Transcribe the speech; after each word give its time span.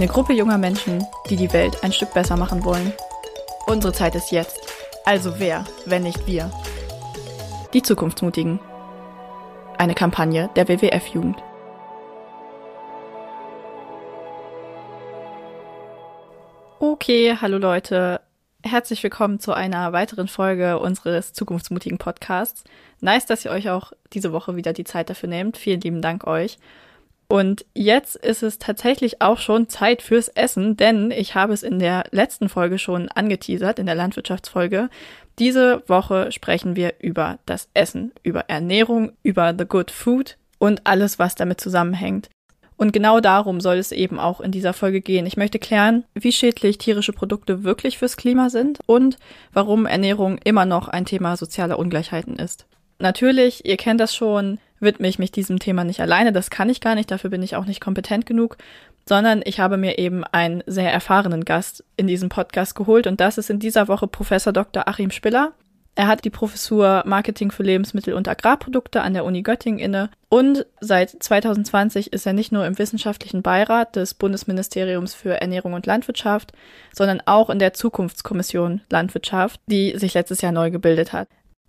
Eine 0.00 0.08
Gruppe 0.08 0.32
junger 0.32 0.56
Menschen, 0.56 1.04
die 1.28 1.36
die 1.36 1.52
Welt 1.52 1.84
ein 1.84 1.92
Stück 1.92 2.14
besser 2.14 2.34
machen 2.34 2.64
wollen. 2.64 2.94
Unsere 3.66 3.92
Zeit 3.92 4.14
ist 4.14 4.32
jetzt. 4.32 4.58
Also 5.04 5.38
wer, 5.38 5.66
wenn 5.84 6.04
nicht 6.04 6.26
wir? 6.26 6.50
Die 7.74 7.82
Zukunftsmutigen. 7.82 8.60
Eine 9.76 9.94
Kampagne 9.94 10.48
der 10.56 10.68
WWF-Jugend. 10.68 11.42
Okay, 16.78 17.36
hallo 17.38 17.58
Leute. 17.58 18.22
Herzlich 18.62 19.02
willkommen 19.02 19.38
zu 19.38 19.52
einer 19.52 19.92
weiteren 19.92 20.28
Folge 20.28 20.78
unseres 20.78 21.34
zukunftsmutigen 21.34 21.98
Podcasts. 21.98 22.64
Nice, 23.00 23.26
dass 23.26 23.44
ihr 23.44 23.50
euch 23.50 23.68
auch 23.68 23.92
diese 24.14 24.32
Woche 24.32 24.56
wieder 24.56 24.72
die 24.72 24.84
Zeit 24.84 25.10
dafür 25.10 25.28
nehmt. 25.28 25.58
Vielen 25.58 25.82
lieben 25.82 26.00
Dank 26.00 26.26
euch. 26.26 26.56
Und 27.30 27.64
jetzt 27.76 28.16
ist 28.16 28.42
es 28.42 28.58
tatsächlich 28.58 29.22
auch 29.22 29.38
schon 29.38 29.68
Zeit 29.68 30.02
fürs 30.02 30.26
Essen, 30.26 30.76
denn 30.76 31.12
ich 31.12 31.36
habe 31.36 31.52
es 31.52 31.62
in 31.62 31.78
der 31.78 32.02
letzten 32.10 32.48
Folge 32.48 32.76
schon 32.76 33.08
angeteasert, 33.08 33.78
in 33.78 33.86
der 33.86 33.94
Landwirtschaftsfolge. 33.94 34.90
Diese 35.38 35.84
Woche 35.86 36.32
sprechen 36.32 36.74
wir 36.74 36.94
über 36.98 37.38
das 37.46 37.68
Essen, 37.72 38.10
über 38.24 38.46
Ernährung, 38.48 39.12
über 39.22 39.54
The 39.56 39.64
Good 39.64 39.92
Food 39.92 40.38
und 40.58 40.88
alles, 40.88 41.20
was 41.20 41.36
damit 41.36 41.60
zusammenhängt. 41.60 42.30
Und 42.76 42.92
genau 42.92 43.20
darum 43.20 43.60
soll 43.60 43.76
es 43.76 43.92
eben 43.92 44.18
auch 44.18 44.40
in 44.40 44.50
dieser 44.50 44.72
Folge 44.72 45.00
gehen. 45.00 45.24
Ich 45.24 45.36
möchte 45.36 45.60
klären, 45.60 46.02
wie 46.14 46.32
schädlich 46.32 46.78
tierische 46.78 47.12
Produkte 47.12 47.62
wirklich 47.62 47.98
fürs 47.98 48.16
Klima 48.16 48.50
sind 48.50 48.80
und 48.86 49.18
warum 49.52 49.86
Ernährung 49.86 50.38
immer 50.42 50.66
noch 50.66 50.88
ein 50.88 51.04
Thema 51.04 51.36
sozialer 51.36 51.78
Ungleichheiten 51.78 52.40
ist. 52.40 52.66
Natürlich, 52.98 53.64
ihr 53.66 53.76
kennt 53.76 54.00
das 54.00 54.16
schon, 54.16 54.58
widme 54.80 55.08
ich 55.08 55.18
mich 55.18 55.30
diesem 55.30 55.58
Thema 55.58 55.84
nicht 55.84 56.00
alleine. 56.00 56.32
Das 56.32 56.50
kann 56.50 56.68
ich 56.68 56.80
gar 56.80 56.94
nicht, 56.94 57.10
dafür 57.10 57.30
bin 57.30 57.42
ich 57.42 57.56
auch 57.56 57.66
nicht 57.66 57.80
kompetent 57.80 58.26
genug, 58.26 58.56
sondern 59.06 59.42
ich 59.44 59.60
habe 59.60 59.76
mir 59.76 59.98
eben 59.98 60.24
einen 60.24 60.62
sehr 60.66 60.92
erfahrenen 60.92 61.44
Gast 61.44 61.84
in 61.96 62.06
diesem 62.06 62.28
Podcast 62.28 62.74
geholt 62.74 63.06
und 63.06 63.20
das 63.20 63.38
ist 63.38 63.50
in 63.50 63.58
dieser 63.58 63.88
Woche 63.88 64.06
Professor 64.06 64.52
Dr. 64.52 64.88
Achim 64.88 65.10
Spiller. 65.10 65.52
Er 65.96 66.06
hat 66.06 66.24
die 66.24 66.30
Professur 66.30 67.02
Marketing 67.04 67.50
für 67.50 67.64
Lebensmittel 67.64 68.14
und 68.14 68.28
Agrarprodukte 68.28 69.02
an 69.02 69.12
der 69.12 69.24
Uni 69.24 69.42
Göttingen 69.42 69.80
inne 69.80 70.10
und 70.28 70.64
seit 70.80 71.10
2020 71.10 72.12
ist 72.12 72.24
er 72.24 72.32
nicht 72.32 72.52
nur 72.52 72.64
im 72.64 72.78
wissenschaftlichen 72.78 73.42
Beirat 73.42 73.96
des 73.96 74.14
Bundesministeriums 74.14 75.12
für 75.12 75.40
Ernährung 75.40 75.72
und 75.72 75.86
Landwirtschaft, 75.86 76.52
sondern 76.94 77.20
auch 77.26 77.50
in 77.50 77.58
der 77.58 77.74
Zukunftskommission 77.74 78.80
Landwirtschaft, 78.88 79.60
die 79.66 79.98
sich 79.98 80.14
letztes 80.14 80.40
Jahr 80.40 80.52
neu 80.52 80.70
gebildet 80.70 81.12
hat. 81.12 81.28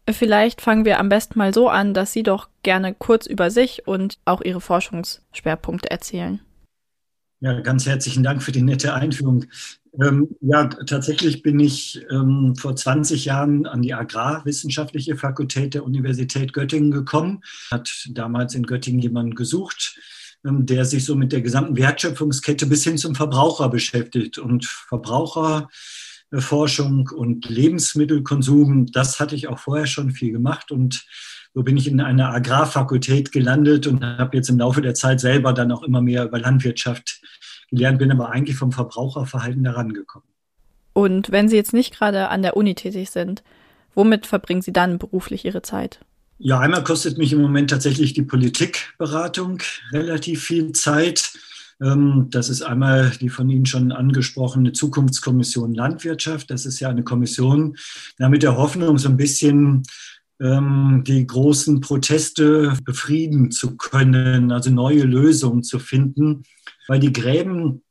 Vielleicht 0.10 0.62
fangen 0.62 0.86
wir 0.86 1.00
am 1.00 1.10
besten 1.10 1.38
mal 1.38 1.54
so 1.54 1.70
an, 1.70 1.94
dass 1.94 2.12
Sie 2.12 2.24
doch 2.24 2.50
gerne 2.64 2.94
kurz 2.94 3.26
über 3.28 3.52
sich 3.52 3.88
und 3.88 4.18
auch 4.26 4.42
Ihre 4.42 4.62
Forschungsschwerpunkte 4.62 5.92
erzählen. 5.92 6.42
Ja, 7.40 7.60
ganz 7.62 7.86
herzlichen 7.86 8.24
Dank 8.24 8.44
für 8.44 8.52
die 8.52 8.62
nette 8.62 8.94
Einführung. 8.94 9.46
Ähm, 10.00 10.30
ja, 10.42 10.66
tatsächlich 10.68 11.42
bin 11.44 11.60
ich 11.60 12.06
ähm, 12.12 12.56
vor 12.56 12.76
20 12.76 13.26
Jahren 13.26 13.66
an 13.66 13.82
die 13.82 13.94
Agrarwissenschaftliche 13.94 15.18
Fakultät 15.18 15.74
der 15.74 15.84
Universität 15.84 16.54
Göttingen 16.54 16.92
gekommen. 16.92 17.44
Hat 17.70 17.90
damals 18.12 18.56
in 18.56 18.66
Göttingen 18.66 19.02
jemanden 19.02 19.36
gesucht, 19.36 20.00
ähm, 20.46 20.66
der 20.66 20.86
sich 20.86 21.04
so 21.04 21.16
mit 21.16 21.32
der 21.32 21.42
gesamten 21.42 21.76
Wertschöpfungskette 21.76 22.68
bis 22.68 22.84
hin 22.84 22.98
zum 22.98 23.16
Verbraucher 23.16 23.70
beschäftigt. 23.70 24.38
Und 24.38 24.66
Verbraucher 24.66 25.68
Forschung 26.34 27.10
und 27.10 27.50
Lebensmittelkonsum, 27.50 28.88
das 28.88 29.20
hatte 29.20 29.36
ich 29.36 29.48
auch 29.48 29.60
vorher 29.60 29.88
schon 29.88 30.12
viel 30.12 30.32
gemacht 30.32 30.72
und 30.72 31.06
so 31.54 31.64
bin 31.64 31.76
ich 31.76 31.88
in 31.88 32.00
einer 32.00 32.34
Agrarfakultät 32.34 33.32
gelandet 33.32 33.86
und 33.88 34.04
habe 34.04 34.38
jetzt 34.38 34.50
im 34.50 34.58
Laufe 34.58 34.82
der 34.82 34.94
Zeit 34.94 35.20
selber 35.20 35.52
dann 35.52 35.72
auch 35.72 35.84
immer 35.84 36.02
mehr 36.02 36.24
über 36.24 36.40
Landwirtschaft 36.40 37.22
gelernt, 37.70 38.00
bin 38.00 38.12
aber 38.12 38.30
eigentlich 38.30 38.56
vom 38.56 38.72
Verbraucherverhalten 38.72 39.64
daran 39.64 39.94
gekommen. 39.94 40.26
Und 40.94 41.32
wenn 41.32 41.50
Sie 41.50 41.56
jetzt 41.56 41.74
nicht 41.74 41.94
gerade 41.94 42.30
an 42.30 42.42
der 42.42 42.56
Uni 42.56 42.76
tätig 42.76 43.10
sind, 43.10 43.44
womit 43.94 44.26
verbringen 44.26 44.62
Sie 44.62 44.74
dann 44.74 44.98
beruflich 44.98 45.46
Ihre 45.46 45.62
Zeit? 45.62 46.00
Ja, 46.38 46.60
einmal 46.60 46.84
kostet 46.84 47.18
mich 47.18 47.34
im 47.34 47.42
Moment 47.42 47.70
tatsächlich 47.70 48.14
die 48.14 48.24
Politikberatung 48.24 49.62
relativ 49.92 50.44
viel 50.44 50.72
Zeit. 50.72 51.34
Ähm, 51.82 52.28
das 52.30 52.50
ist 52.50 52.62
einmal 52.62 53.12
die 53.20 53.30
von 53.30 53.50
Ihnen 53.50 53.66
schon 53.66 53.92
angesprochene 53.92 54.72
Zukunftskommission 54.72 55.74
Landwirtschaft. 55.74 56.52
Das 56.52 56.66
ist 56.66 56.80
ja 56.80 56.90
eine 56.90 57.04
Kommission 57.04 57.76
ja, 58.20 58.30
mit 58.30 58.44
der 58.44 58.58
Hoffnung, 58.58 58.98
so 58.98 59.10
ein 59.10 59.18
bisschen 59.18 59.84
ähm, 60.40 61.04
die 61.06 61.26
großen 61.26 61.82
Proteste 61.82 62.78
befrieden 62.84 63.52
zu 63.52 63.78
können, 63.78 64.52
also 64.52 64.70
neue 64.70 65.04
Lösungen 65.04 65.64
zu 65.64 65.80
finden, 65.80 66.44
weil 66.88 67.00
die 67.00 67.14
Gräben 67.14 67.84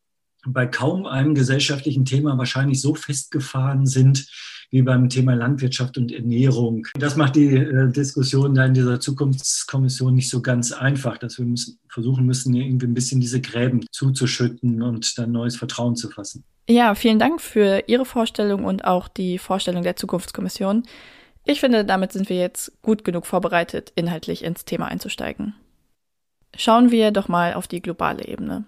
bei 0.46 0.66
kaum 0.66 1.06
einem 1.06 1.34
gesellschaftlichen 1.34 2.04
Thema 2.04 2.38
wahrscheinlich 2.38 2.80
so 2.80 2.94
festgefahren 2.94 3.86
sind, 3.86 4.26
wie 4.70 4.82
beim 4.82 5.08
Thema 5.08 5.34
Landwirtschaft 5.34 5.98
und 5.98 6.12
Ernährung. 6.12 6.86
Das 6.94 7.16
macht 7.16 7.36
die 7.36 7.56
äh, 7.56 7.90
Diskussion 7.90 8.54
da 8.54 8.64
in 8.64 8.74
dieser 8.74 9.00
Zukunftskommission 9.00 10.14
nicht 10.14 10.30
so 10.30 10.40
ganz 10.40 10.72
einfach, 10.72 11.18
dass 11.18 11.38
wir 11.38 11.44
müssen, 11.44 11.78
versuchen 11.88 12.24
müssen, 12.24 12.54
irgendwie 12.54 12.86
ein 12.86 12.94
bisschen 12.94 13.20
diese 13.20 13.40
Gräben 13.40 13.84
zuzuschütten 13.90 14.82
und 14.82 15.18
dann 15.18 15.32
neues 15.32 15.56
Vertrauen 15.56 15.96
zu 15.96 16.08
fassen. 16.08 16.44
Ja, 16.68 16.94
vielen 16.94 17.18
Dank 17.18 17.40
für 17.40 17.82
Ihre 17.88 18.04
Vorstellung 18.04 18.64
und 18.64 18.84
auch 18.84 19.08
die 19.08 19.38
Vorstellung 19.38 19.82
der 19.82 19.96
Zukunftskommission. 19.96 20.84
Ich 21.44 21.58
finde, 21.58 21.84
damit 21.84 22.12
sind 22.12 22.28
wir 22.28 22.36
jetzt 22.36 22.80
gut 22.82 23.04
genug 23.04 23.26
vorbereitet, 23.26 23.92
inhaltlich 23.96 24.44
ins 24.44 24.64
Thema 24.64 24.86
einzusteigen. 24.86 25.54
Schauen 26.56 26.90
wir 26.90 27.10
doch 27.10 27.28
mal 27.28 27.54
auf 27.54 27.66
die 27.66 27.82
globale 27.82 28.26
Ebene. 28.26 28.64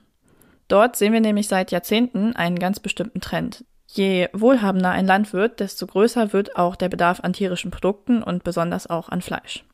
Dort 0.68 0.96
sehen 0.96 1.12
wir 1.12 1.20
nämlich 1.20 1.48
seit 1.48 1.70
Jahrzehnten 1.70 2.34
einen 2.34 2.58
ganz 2.58 2.80
bestimmten 2.80 3.20
Trend, 3.20 3.64
Je 3.94 4.28
wohlhabender 4.32 4.90
ein 4.90 5.06
Land 5.06 5.34
wird, 5.34 5.60
desto 5.60 5.86
größer 5.86 6.32
wird 6.32 6.56
auch 6.56 6.76
der 6.76 6.88
Bedarf 6.88 7.20
an 7.20 7.34
tierischen 7.34 7.70
Produkten 7.70 8.22
und 8.22 8.42
besonders 8.42 8.86
auch 8.88 9.10
an 9.10 9.20
Fleisch. 9.20 9.64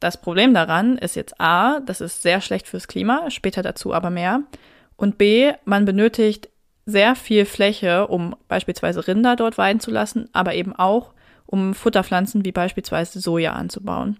Das 0.00 0.18
Problem 0.18 0.54
daran 0.54 0.96
ist 0.96 1.14
jetzt 1.14 1.38
A, 1.40 1.80
das 1.80 2.00
ist 2.00 2.22
sehr 2.22 2.40
schlecht 2.40 2.66
fürs 2.66 2.88
Klima, 2.88 3.30
später 3.30 3.62
dazu 3.62 3.92
aber 3.92 4.08
mehr. 4.08 4.40
Und 4.96 5.18
B, 5.18 5.52
man 5.66 5.84
benötigt 5.84 6.48
sehr 6.86 7.16
viel 7.16 7.44
Fläche, 7.44 8.06
um 8.06 8.34
beispielsweise 8.48 9.06
Rinder 9.06 9.36
dort 9.36 9.58
weiden 9.58 9.80
zu 9.80 9.90
lassen, 9.90 10.30
aber 10.32 10.54
eben 10.54 10.74
auch, 10.74 11.12
um 11.44 11.74
Futterpflanzen 11.74 12.46
wie 12.46 12.52
beispielsweise 12.52 13.20
Soja 13.20 13.52
anzubauen. 13.52 14.18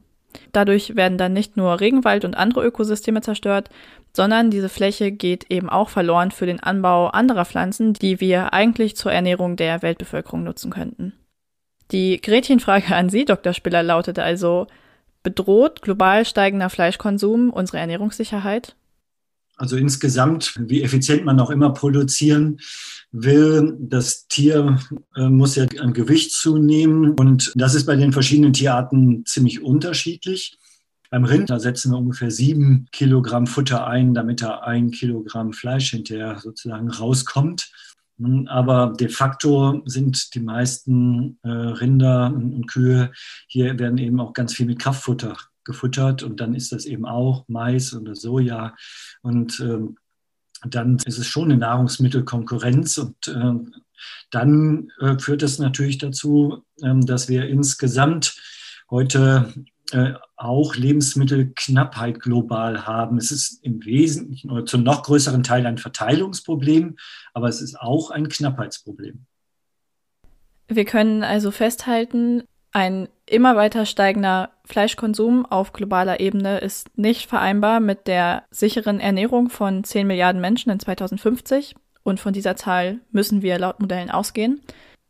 Dadurch 0.52 0.96
werden 0.96 1.18
dann 1.18 1.32
nicht 1.32 1.56
nur 1.56 1.80
Regenwald 1.80 2.24
und 2.24 2.36
andere 2.36 2.64
Ökosysteme 2.64 3.20
zerstört, 3.20 3.70
sondern 4.12 4.50
diese 4.50 4.68
Fläche 4.68 5.12
geht 5.12 5.50
eben 5.50 5.68
auch 5.68 5.88
verloren 5.88 6.30
für 6.30 6.46
den 6.46 6.60
Anbau 6.60 7.08
anderer 7.08 7.44
Pflanzen, 7.44 7.94
die 7.94 8.20
wir 8.20 8.52
eigentlich 8.52 8.96
zur 8.96 9.12
Ernährung 9.12 9.56
der 9.56 9.82
Weltbevölkerung 9.82 10.44
nutzen 10.44 10.70
könnten. 10.70 11.12
Die 11.90 12.20
Gretchenfrage 12.20 12.94
an 12.94 13.08
Sie, 13.08 13.24
Dr. 13.24 13.52
Spiller, 13.52 13.82
lautete 13.82 14.22
also, 14.22 14.66
bedroht 15.22 15.82
global 15.82 16.24
steigender 16.24 16.70
Fleischkonsum 16.70 17.50
unsere 17.50 17.78
Ernährungssicherheit? 17.78 18.76
Also 19.56 19.76
insgesamt, 19.76 20.54
wie 20.58 20.82
effizient 20.82 21.24
man 21.24 21.38
auch 21.40 21.50
immer 21.50 21.72
produzieren 21.72 22.60
will, 23.14 23.76
das 23.78 24.26
Tier 24.26 24.78
äh, 25.14 25.28
muss 25.28 25.54
ja 25.54 25.66
an 25.78 25.92
Gewicht 25.92 26.32
zunehmen 26.32 27.12
und 27.12 27.52
das 27.54 27.74
ist 27.74 27.86
bei 27.86 27.94
den 27.94 28.12
verschiedenen 28.12 28.52
Tierarten 28.52 29.24
ziemlich 29.24 29.62
unterschiedlich. 29.62 30.58
Beim 31.10 31.24
Rind, 31.24 31.48
da 31.48 31.60
setzen 31.60 31.92
wir 31.92 31.98
ungefähr 31.98 32.32
sieben 32.32 32.88
Kilogramm 32.90 33.46
Futter 33.46 33.86
ein, 33.86 34.14
damit 34.14 34.42
da 34.42 34.58
ein 34.60 34.90
Kilogramm 34.90 35.52
Fleisch 35.52 35.90
hinterher 35.90 36.40
sozusagen 36.40 36.90
rauskommt. 36.90 37.70
Aber 38.46 38.94
de 38.98 39.08
facto 39.08 39.82
sind 39.86 40.34
die 40.34 40.40
meisten 40.40 41.38
äh, 41.44 41.48
Rinder 41.48 42.32
und 42.34 42.66
Kühe, 42.66 43.12
hier 43.46 43.78
werden 43.78 43.98
eben 43.98 44.18
auch 44.18 44.32
ganz 44.32 44.54
viel 44.54 44.66
mit 44.66 44.80
Kraftfutter 44.80 45.36
gefuttert 45.62 46.22
und 46.22 46.40
dann 46.40 46.54
ist 46.54 46.72
das 46.72 46.84
eben 46.84 47.06
auch 47.06 47.44
Mais 47.48 47.94
oder 47.94 48.14
Soja 48.14 48.74
und 49.22 49.60
ähm, 49.60 49.96
dann 50.66 50.98
ist 51.04 51.18
es 51.18 51.26
schon 51.26 51.50
eine 51.50 51.58
Nahrungsmittelkonkurrenz 51.58 52.98
und 52.98 53.28
äh, 53.28 53.70
dann 54.30 54.90
äh, 55.00 55.18
führt 55.18 55.42
es 55.42 55.58
natürlich 55.58 55.98
dazu, 55.98 56.64
ähm, 56.82 57.04
dass 57.06 57.28
wir 57.28 57.48
insgesamt 57.48 58.36
heute 58.90 59.52
äh, 59.92 60.14
auch 60.36 60.74
Lebensmittelknappheit 60.74 62.20
global 62.20 62.86
haben. 62.86 63.18
Es 63.18 63.30
ist 63.30 63.62
im 63.64 63.84
Wesentlichen 63.84 64.50
oder 64.50 64.66
zum 64.66 64.82
noch 64.82 65.02
größeren 65.02 65.42
Teil 65.42 65.66
ein 65.66 65.78
Verteilungsproblem, 65.78 66.96
aber 67.32 67.48
es 67.48 67.60
ist 67.60 67.78
auch 67.78 68.10
ein 68.10 68.28
Knappheitsproblem. 68.28 69.26
Wir 70.68 70.84
können 70.84 71.22
also 71.22 71.50
festhalten, 71.50 72.44
ein 72.74 73.08
immer 73.24 73.56
weiter 73.56 73.86
steigender 73.86 74.50
Fleischkonsum 74.66 75.46
auf 75.46 75.72
globaler 75.72 76.20
Ebene 76.20 76.58
ist 76.58 76.98
nicht 76.98 77.28
vereinbar 77.28 77.80
mit 77.80 78.06
der 78.06 78.42
sicheren 78.50 79.00
Ernährung 79.00 79.48
von 79.48 79.84
10 79.84 80.06
Milliarden 80.06 80.40
Menschen 80.40 80.70
in 80.70 80.80
2050. 80.80 81.76
Und 82.02 82.20
von 82.20 82.34
dieser 82.34 82.56
Zahl 82.56 82.98
müssen 83.12 83.40
wir 83.40 83.58
laut 83.58 83.80
Modellen 83.80 84.10
ausgehen. 84.10 84.60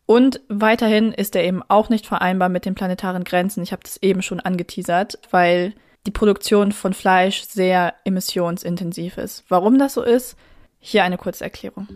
Und 0.06 0.42
weiterhin 0.48 1.12
ist 1.12 1.34
er 1.34 1.44
eben 1.44 1.62
auch 1.66 1.88
nicht 1.88 2.06
vereinbar 2.06 2.50
mit 2.50 2.66
den 2.66 2.74
planetaren 2.74 3.24
Grenzen. 3.24 3.62
Ich 3.62 3.72
habe 3.72 3.82
das 3.82 3.96
eben 4.02 4.22
schon 4.22 4.40
angeteasert, 4.40 5.18
weil 5.30 5.72
die 6.06 6.12
Produktion 6.12 6.70
von 6.70 6.92
Fleisch 6.92 7.42
sehr 7.44 7.94
emissionsintensiv 8.04 9.16
ist. 9.16 9.44
Warum 9.48 9.78
das 9.78 9.94
so 9.94 10.02
ist, 10.02 10.36
hier 10.78 11.02
eine 11.02 11.16
kurze 11.16 11.44
Erklärung. 11.44 11.88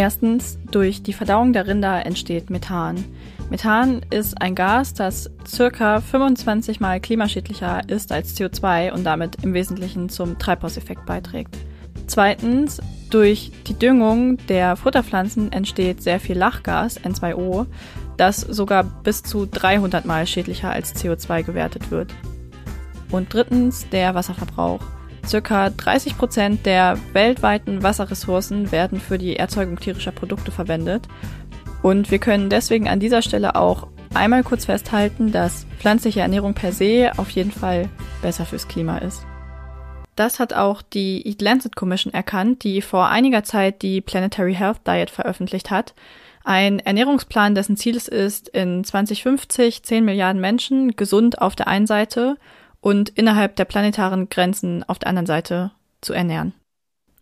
Erstens, 0.00 0.58
durch 0.70 1.02
die 1.02 1.12
Verdauung 1.12 1.52
der 1.52 1.66
Rinder 1.66 2.06
entsteht 2.06 2.48
Methan. 2.48 3.04
Methan 3.50 4.00
ist 4.08 4.40
ein 4.40 4.54
Gas, 4.54 4.94
das 4.94 5.30
circa 5.46 6.00
25 6.00 6.80
mal 6.80 7.00
klimaschädlicher 7.00 7.82
ist 7.86 8.10
als 8.10 8.34
CO2 8.34 8.92
und 8.92 9.04
damit 9.04 9.44
im 9.44 9.52
Wesentlichen 9.52 10.08
zum 10.08 10.38
Treibhauseffekt 10.38 11.04
beiträgt. 11.04 11.54
Zweitens, 12.06 12.80
durch 13.10 13.52
die 13.66 13.78
Düngung 13.78 14.38
der 14.46 14.76
Futterpflanzen 14.76 15.52
entsteht 15.52 16.02
sehr 16.02 16.18
viel 16.18 16.38
Lachgas, 16.38 16.98
N2O, 16.98 17.66
das 18.16 18.40
sogar 18.40 18.84
bis 18.84 19.22
zu 19.22 19.44
300 19.44 20.06
mal 20.06 20.26
schädlicher 20.26 20.70
als 20.70 20.94
CO2 20.94 21.42
gewertet 21.42 21.90
wird. 21.90 22.14
Und 23.10 23.34
drittens, 23.34 23.86
der 23.90 24.14
Wasserverbrauch. 24.14 24.80
Circa 25.26 25.70
30 25.70 26.18
Prozent 26.18 26.66
der 26.66 26.98
weltweiten 27.12 27.82
Wasserressourcen 27.82 28.72
werden 28.72 29.00
für 29.00 29.18
die 29.18 29.36
Erzeugung 29.36 29.78
tierischer 29.78 30.12
Produkte 30.12 30.50
verwendet 30.50 31.08
und 31.82 32.10
wir 32.10 32.18
können 32.18 32.50
deswegen 32.50 32.88
an 32.88 33.00
dieser 33.00 33.22
Stelle 33.22 33.54
auch 33.56 33.88
einmal 34.14 34.42
kurz 34.42 34.66
festhalten, 34.66 35.32
dass 35.32 35.66
pflanzliche 35.78 36.20
Ernährung 36.20 36.54
per 36.54 36.72
se 36.72 37.12
auf 37.16 37.30
jeden 37.30 37.52
Fall 37.52 37.88
besser 38.22 38.44
fürs 38.44 38.68
Klima 38.68 38.98
ist. 38.98 39.24
Das 40.16 40.38
hat 40.38 40.52
auch 40.52 40.82
die 40.82 41.26
Eat 41.26 41.40
Lancet 41.40 41.76
Commission 41.76 42.12
erkannt, 42.12 42.64
die 42.64 42.82
vor 42.82 43.08
einiger 43.08 43.44
Zeit 43.44 43.80
die 43.80 44.02
Planetary 44.02 44.54
Health 44.54 44.86
Diet 44.86 45.08
veröffentlicht 45.08 45.70
hat. 45.70 45.94
Ein 46.44 46.80
Ernährungsplan, 46.80 47.54
dessen 47.54 47.76
Ziel 47.76 47.96
es 47.96 48.08
ist, 48.08 48.48
in 48.48 48.84
2050 48.84 49.82
10 49.82 50.04
Milliarden 50.04 50.40
Menschen 50.40 50.96
gesund 50.96 51.40
auf 51.40 51.56
der 51.56 51.68
einen 51.68 51.86
Seite 51.86 52.36
und 52.80 53.10
innerhalb 53.10 53.56
der 53.56 53.64
planetaren 53.64 54.28
Grenzen 54.28 54.82
auf 54.84 54.98
der 54.98 55.08
anderen 55.08 55.26
Seite 55.26 55.72
zu 56.00 56.12
ernähren. 56.12 56.54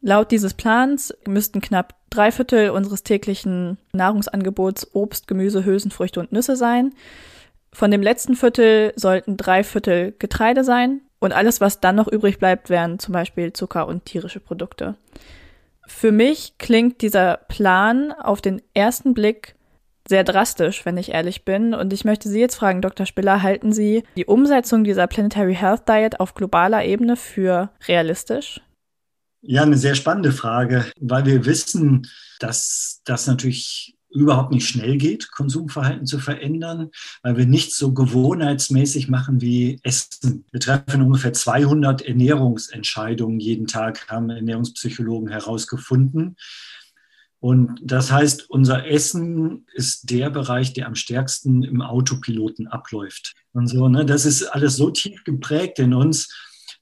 Laut 0.01 0.31
dieses 0.31 0.55
Plans 0.55 1.13
müssten 1.27 1.61
knapp 1.61 1.95
drei 2.11 2.31
Viertel 2.31 2.71
unseres 2.71 3.03
täglichen 3.03 3.79
Nahrungsangebots 3.93 4.95
Obst, 4.95 5.27
Gemüse, 5.27 5.65
Hülsenfrüchte 5.65 6.21
und 6.21 6.33
Nüsse 6.33 6.57
sein. 6.57 6.95
Von 7.73 7.91
dem 7.91 8.03
letzten 8.03 8.37
Viertel 8.37 8.93
sollten 8.97 9.37
drei 9.37 9.65
Viertel 9.65 10.15
Getreide 10.19 10.63
sein 10.63 11.01
und 11.19 11.33
alles, 11.33 11.61
was 11.61 11.81
dann 11.81 11.97
noch 11.97 12.09
übrig 12.09 12.39
bleibt, 12.39 12.71
wären 12.71 12.99
zum 12.99 13.13
Beispiel 13.13 13.53
Zucker 13.53 13.89
und 13.89 14.05
tierische 14.05 14.41
Produkte. 14.41 14.95
Für 15.87 16.13
mich 16.13 16.59
klingt 16.59 17.03
dieser 17.03 17.39
Plan 17.49 18.13
auf 18.13 18.41
den 18.41 18.63
ersten 18.75 19.15
Blick 19.15 19.57
sehr 20.09 20.25
drastisch, 20.25 20.85
wenn 20.87 20.97
ich 20.97 21.13
ehrlich 21.13 21.45
bin. 21.45 21.75
Und 21.75 21.93
ich 21.93 22.05
möchte 22.05 22.29
Sie 22.29 22.41
jetzt 22.41 22.57
fragen, 22.57 22.81
Dr. 22.81 23.07
Spiller, 23.07 23.43
halten 23.43 23.73
Sie 23.73 24.05
die 24.17 24.25
Umsetzung 24.25 24.83
dieser 24.83 25.07
Planetary 25.07 25.55
Health 25.55 25.89
Diet 25.89 26.19
auf 26.19 26.35
globaler 26.35 26.85
Ebene 26.85 27.17
für 27.17 27.71
realistisch? 27.87 28.61
Ja, 29.43 29.63
eine 29.63 29.77
sehr 29.77 29.95
spannende 29.95 30.33
Frage, 30.33 30.87
weil 30.99 31.27
wir 31.27 31.45
wissen, 31.45 32.09
dass 32.41 33.03
das 33.05 33.27
natürlich 33.27 33.95
überhaupt 34.11 34.53
nicht 34.53 34.67
schnell 34.67 34.97
geht, 34.97 35.31
Konsumverhalten 35.31 36.07
zu 36.07 36.19
verändern, 36.19 36.91
weil 37.23 37.37
wir 37.37 37.47
nicht 37.47 37.75
so 37.75 37.93
gewohnheitsmäßig 37.93 39.09
machen 39.09 39.41
wie 39.41 39.79
Essen. 39.83 40.47
Wir 40.51 40.61
treffen 40.61 41.03
ungefähr 41.03 41.35
200 41.35 42.03
Ernährungsentscheidungen 42.03 43.39
jeden 43.39 43.67
Tag, 43.67 44.09
haben 44.09 44.31
Ernährungspsychologen 44.31 45.29
herausgefunden. 45.29 46.37
Und 47.41 47.81
das 47.83 48.11
heißt, 48.11 48.51
unser 48.51 48.87
Essen 48.87 49.67
ist 49.75 50.11
der 50.11 50.31
Bereich, 50.31 50.73
der 50.73 50.87
am 50.87 50.97
stärksten 50.97 51.63
im 51.63 51.83
Autopiloten 51.83 52.67
abläuft. 52.67 53.35
Und 53.53 53.69
so, 53.69 53.89
ne, 53.89 54.05
das 54.05 54.25
ist 54.27 54.43
alles 54.45 54.77
so 54.77 54.91
tief 54.91 55.23
geprägt 55.25 55.79
in 55.79 55.95
uns, 55.95 56.35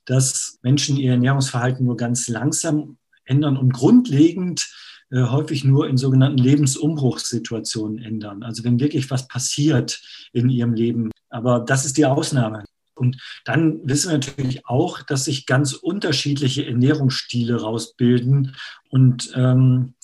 dass 0.06 0.58
Menschen 0.62 0.96
ihr 0.96 1.12
Ernährungsverhalten 1.12 1.84
nur 1.84 1.96
ganz 1.96 2.28
langsam 2.28 2.96
ändern 3.24 3.56
und 3.56 3.72
grundlegend 3.72 4.66
äh, 5.10 5.24
häufig 5.24 5.64
nur 5.64 5.88
in 5.88 5.96
sogenannten 5.96 6.38
Lebensumbruchssituationen 6.38 8.02
ändern. 8.02 8.42
Also 8.42 8.64
wenn 8.64 8.80
wirklich 8.80 9.10
was 9.10 9.28
passiert 9.28 10.00
in 10.32 10.48
ihrem 10.48 10.72
Leben. 10.72 11.10
Aber 11.28 11.60
das 11.60 11.84
ist 11.84 11.96
die 11.96 12.06
Ausnahme. 12.06 12.64
Und 12.94 13.20
dann 13.44 13.86
wissen 13.86 14.08
wir 14.08 14.18
natürlich 14.18 14.66
auch, 14.66 15.02
dass 15.02 15.26
sich 15.26 15.44
ganz 15.44 15.74
unterschiedliche 15.74 16.66
Ernährungsstile 16.66 17.60
rausbilden. 17.60 18.56
Und 18.88 19.30
ähm, 19.34 19.94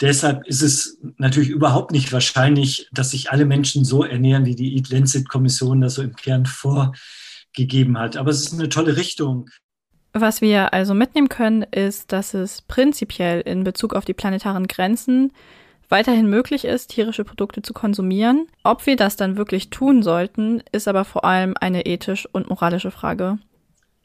deshalb 0.00 0.46
ist 0.46 0.62
es 0.62 0.98
natürlich 1.18 1.50
überhaupt 1.50 1.92
nicht 1.92 2.12
wahrscheinlich, 2.12 2.88
dass 2.92 3.10
sich 3.10 3.30
alle 3.30 3.44
Menschen 3.44 3.84
so 3.84 4.04
ernähren, 4.04 4.46
wie 4.46 4.54
die 4.54 4.76
Eat 4.76 4.90
Lancet 4.90 5.28
Kommission 5.28 5.80
das 5.80 5.94
so 5.94 6.02
im 6.02 6.16
Kern 6.16 6.46
vor 6.46 6.92
gegeben 7.52 7.98
hat. 7.98 8.16
Aber 8.16 8.30
es 8.30 8.42
ist 8.42 8.52
eine 8.52 8.68
tolle 8.68 8.96
Richtung. 8.96 9.50
Was 10.12 10.40
wir 10.40 10.74
also 10.74 10.94
mitnehmen 10.94 11.28
können, 11.28 11.62
ist, 11.62 12.12
dass 12.12 12.34
es 12.34 12.62
prinzipiell 12.62 13.40
in 13.42 13.62
Bezug 13.62 13.94
auf 13.94 14.04
die 14.04 14.14
planetaren 14.14 14.66
Grenzen 14.66 15.32
weiterhin 15.88 16.28
möglich 16.28 16.64
ist, 16.64 16.88
tierische 16.90 17.24
Produkte 17.24 17.62
zu 17.62 17.72
konsumieren. 17.72 18.46
Ob 18.62 18.86
wir 18.86 18.96
das 18.96 19.16
dann 19.16 19.36
wirklich 19.36 19.70
tun 19.70 20.02
sollten, 20.02 20.62
ist 20.72 20.88
aber 20.88 21.04
vor 21.04 21.24
allem 21.24 21.54
eine 21.60 21.86
ethisch 21.86 22.28
und 22.32 22.48
moralische 22.48 22.90
Frage. 22.90 23.38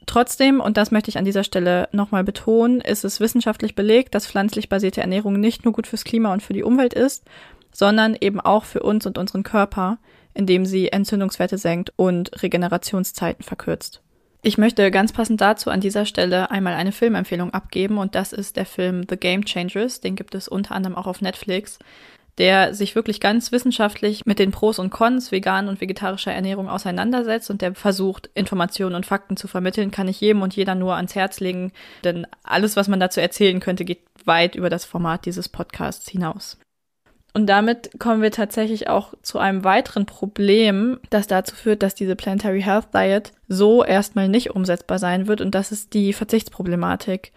Trotzdem, 0.06 0.60
und 0.60 0.76
das 0.76 0.90
möchte 0.90 1.10
ich 1.10 1.18
an 1.18 1.24
dieser 1.24 1.44
Stelle 1.44 1.88
nochmal 1.92 2.24
betonen, 2.24 2.80
ist 2.80 3.04
es 3.04 3.20
wissenschaftlich 3.20 3.74
belegt, 3.74 4.14
dass 4.14 4.26
pflanzlich 4.26 4.68
basierte 4.68 5.00
Ernährung 5.00 5.40
nicht 5.40 5.64
nur 5.64 5.72
gut 5.74 5.86
fürs 5.86 6.04
Klima 6.04 6.32
und 6.32 6.42
für 6.42 6.52
die 6.52 6.62
Umwelt 6.62 6.94
ist, 6.94 7.24
sondern 7.72 8.16
eben 8.20 8.40
auch 8.40 8.64
für 8.64 8.82
uns 8.82 9.04
und 9.04 9.18
unseren 9.18 9.42
Körper 9.42 9.98
indem 10.36 10.66
sie 10.66 10.92
Entzündungswerte 10.92 11.58
senkt 11.58 11.92
und 11.96 12.42
Regenerationszeiten 12.42 13.42
verkürzt. 13.42 14.02
Ich 14.42 14.58
möchte 14.58 14.90
ganz 14.90 15.12
passend 15.12 15.40
dazu 15.40 15.70
an 15.70 15.80
dieser 15.80 16.04
Stelle 16.04 16.50
einmal 16.50 16.74
eine 16.74 16.92
Filmempfehlung 16.92 17.52
abgeben 17.52 17.98
und 17.98 18.14
das 18.14 18.32
ist 18.32 18.56
der 18.56 18.66
Film 18.66 19.04
The 19.08 19.16
Game 19.16 19.44
Changers. 19.44 20.00
Den 20.00 20.14
gibt 20.14 20.34
es 20.36 20.46
unter 20.46 20.74
anderem 20.74 20.94
auch 20.94 21.06
auf 21.06 21.20
Netflix, 21.20 21.78
der 22.38 22.74
sich 22.74 22.94
wirklich 22.94 23.20
ganz 23.20 23.52
wissenschaftlich 23.52 24.26
mit 24.26 24.38
den 24.38 24.50
Pros 24.50 24.78
und 24.78 24.90
Cons 24.90 25.32
veganer 25.32 25.70
und 25.70 25.80
vegetarischer 25.80 26.32
Ernährung 26.32 26.68
auseinandersetzt 26.68 27.50
und 27.50 27.62
der 27.62 27.74
versucht, 27.74 28.28
Informationen 28.34 28.94
und 28.94 29.06
Fakten 29.06 29.36
zu 29.36 29.48
vermitteln, 29.48 29.90
kann 29.90 30.08
ich 30.08 30.20
jedem 30.20 30.42
und 30.42 30.54
jeder 30.54 30.74
nur 30.74 30.96
ans 30.96 31.14
Herz 31.14 31.40
legen, 31.40 31.72
denn 32.04 32.26
alles, 32.42 32.76
was 32.76 32.88
man 32.88 33.00
dazu 33.00 33.20
erzählen 33.20 33.60
könnte, 33.60 33.84
geht 33.84 34.02
weit 34.24 34.54
über 34.54 34.70
das 34.70 34.84
Format 34.84 35.24
dieses 35.24 35.48
Podcasts 35.48 36.08
hinaus. 36.08 36.58
Und 37.36 37.48
damit 37.48 37.90
kommen 37.98 38.22
wir 38.22 38.30
tatsächlich 38.30 38.88
auch 38.88 39.12
zu 39.20 39.38
einem 39.38 39.62
weiteren 39.62 40.06
Problem, 40.06 40.98
das 41.10 41.26
dazu 41.26 41.54
führt, 41.54 41.82
dass 41.82 41.94
diese 41.94 42.16
Planetary 42.16 42.62
Health 42.62 42.94
Diet 42.94 43.32
so 43.46 43.84
erstmal 43.84 44.26
nicht 44.28 44.52
umsetzbar 44.52 44.98
sein 44.98 45.26
wird. 45.26 45.42
Und 45.42 45.54
das 45.54 45.70
ist 45.70 45.92
die 45.92 46.14
Verzichtsproblematik. 46.14 47.32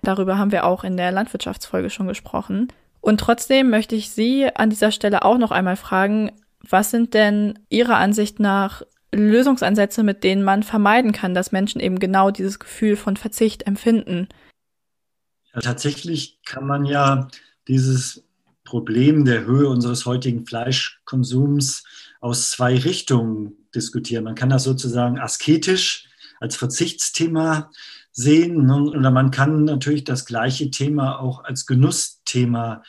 Darüber 0.00 0.38
haben 0.38 0.52
wir 0.52 0.64
auch 0.64 0.84
in 0.84 0.96
der 0.96 1.12
Landwirtschaftsfolge 1.12 1.90
schon 1.90 2.08
gesprochen. 2.08 2.68
Und 3.02 3.18
trotzdem 3.18 3.68
möchte 3.68 3.96
ich 3.96 4.10
Sie 4.10 4.48
an 4.54 4.70
dieser 4.70 4.92
Stelle 4.92 5.24
auch 5.24 5.36
noch 5.36 5.50
einmal 5.50 5.76
fragen, 5.76 6.30
was 6.60 6.92
sind 6.92 7.14
denn 7.14 7.58
Ihrer 7.68 7.96
Ansicht 7.96 8.38
nach 8.38 8.82
Lösungsansätze, 9.12 10.04
mit 10.04 10.24
denen 10.24 10.44
man 10.44 10.62
vermeiden 10.62 11.12
kann, 11.12 11.34
dass 11.34 11.52
Menschen 11.52 11.80
eben 11.80 11.98
genau 11.98 12.30
dieses 12.30 12.60
Gefühl 12.60 12.96
von 12.96 13.16
Verzicht 13.16 13.66
empfinden? 13.66 14.28
Ja, 15.52 15.60
tatsächlich 15.60 16.38
kann 16.46 16.64
man 16.64 16.86
ja 16.86 17.28
dieses 17.66 18.24
Problem 18.64 19.24
der 19.24 19.44
Höhe 19.44 19.68
unseres 19.68 20.06
heutigen 20.06 20.46
Fleischkonsums 20.46 21.84
aus 22.20 22.52
zwei 22.52 22.78
Richtungen 22.78 23.66
diskutieren. 23.74 24.24
Man 24.24 24.36
kann 24.36 24.48
das 24.48 24.62
sozusagen 24.62 25.18
asketisch 25.18 26.08
als 26.40 26.54
Verzichtsthema 26.54 27.70
sehen 28.12 28.70
oder 28.70 29.10
man 29.10 29.30
kann 29.30 29.64
natürlich 29.64 30.04
das 30.04 30.26
gleiche 30.26 30.70
Thema 30.70 31.18
auch 31.18 31.44
als 31.44 31.66
Genussthema 31.66 32.82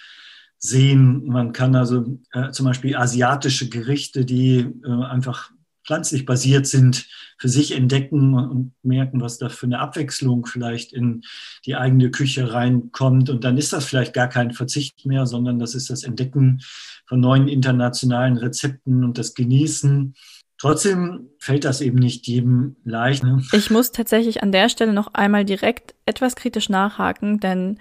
sehen. 0.58 1.26
Man 1.26 1.54
kann 1.54 1.76
also 1.76 2.20
äh, 2.32 2.52
zum 2.52 2.66
Beispiel 2.66 2.96
asiatische 2.96 3.70
Gerichte, 3.70 4.26
die 4.26 4.60
äh, 4.60 5.04
einfach 5.06 5.52
pflanzlich 5.86 6.26
basiert 6.26 6.66
sind, 6.66 7.08
für 7.38 7.50
sich 7.50 7.76
entdecken 7.76 8.34
und 8.36 8.74
merken, 8.84 9.20
was 9.20 9.38
da 9.38 9.50
für 9.50 9.66
eine 9.66 9.80
Abwechslung 9.80 10.46
vielleicht 10.46 10.94
in 10.94 11.24
die 11.66 11.76
eigene 11.76 12.10
Küche 12.10 12.54
reinkommt. 12.54 13.30
Und 13.30 13.44
dann 13.44 13.58
ist 13.58 13.74
das 13.74 13.86
vielleicht 13.86 14.14
gar 14.14 14.30
kein 14.30 14.52
Verzicht 14.52 15.06
mehr, 15.06 15.26
sondern 15.26 15.60
das 15.60 15.76
ist 15.76 15.90
das 15.90 16.04
Entdecken 16.04 16.62
von 17.06 17.20
neuen 17.20 17.50
internationalen 17.50 18.38
Rezepten 18.38 19.04
und 19.04 19.18
das 19.18 19.34
Genießen. 19.34 20.16
Trotzdem 20.64 21.28
fällt 21.40 21.66
das 21.66 21.82
eben 21.82 22.00
nicht 22.00 22.26
jedem 22.26 22.78
leicht. 22.86 23.22
Ne? 23.22 23.44
Ich 23.52 23.70
muss 23.70 23.92
tatsächlich 23.92 24.44
an 24.44 24.54
der 24.54 24.70
Stelle 24.70 24.94
noch 24.94 25.14
einmal 25.14 25.44
direkt 25.44 25.94
etwas 26.06 26.38
kritisch 26.38 26.70
nachhaken, 26.70 27.42
denn 27.42 27.80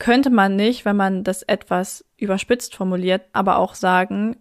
könnte 0.00 0.30
man 0.30 0.56
nicht, 0.56 0.84
wenn 0.84 0.96
man 0.96 1.22
das 1.22 1.44
etwas 1.44 2.04
überspitzt 2.16 2.74
formuliert, 2.74 3.22
aber 3.32 3.58
auch 3.58 3.76
sagen, 3.76 4.34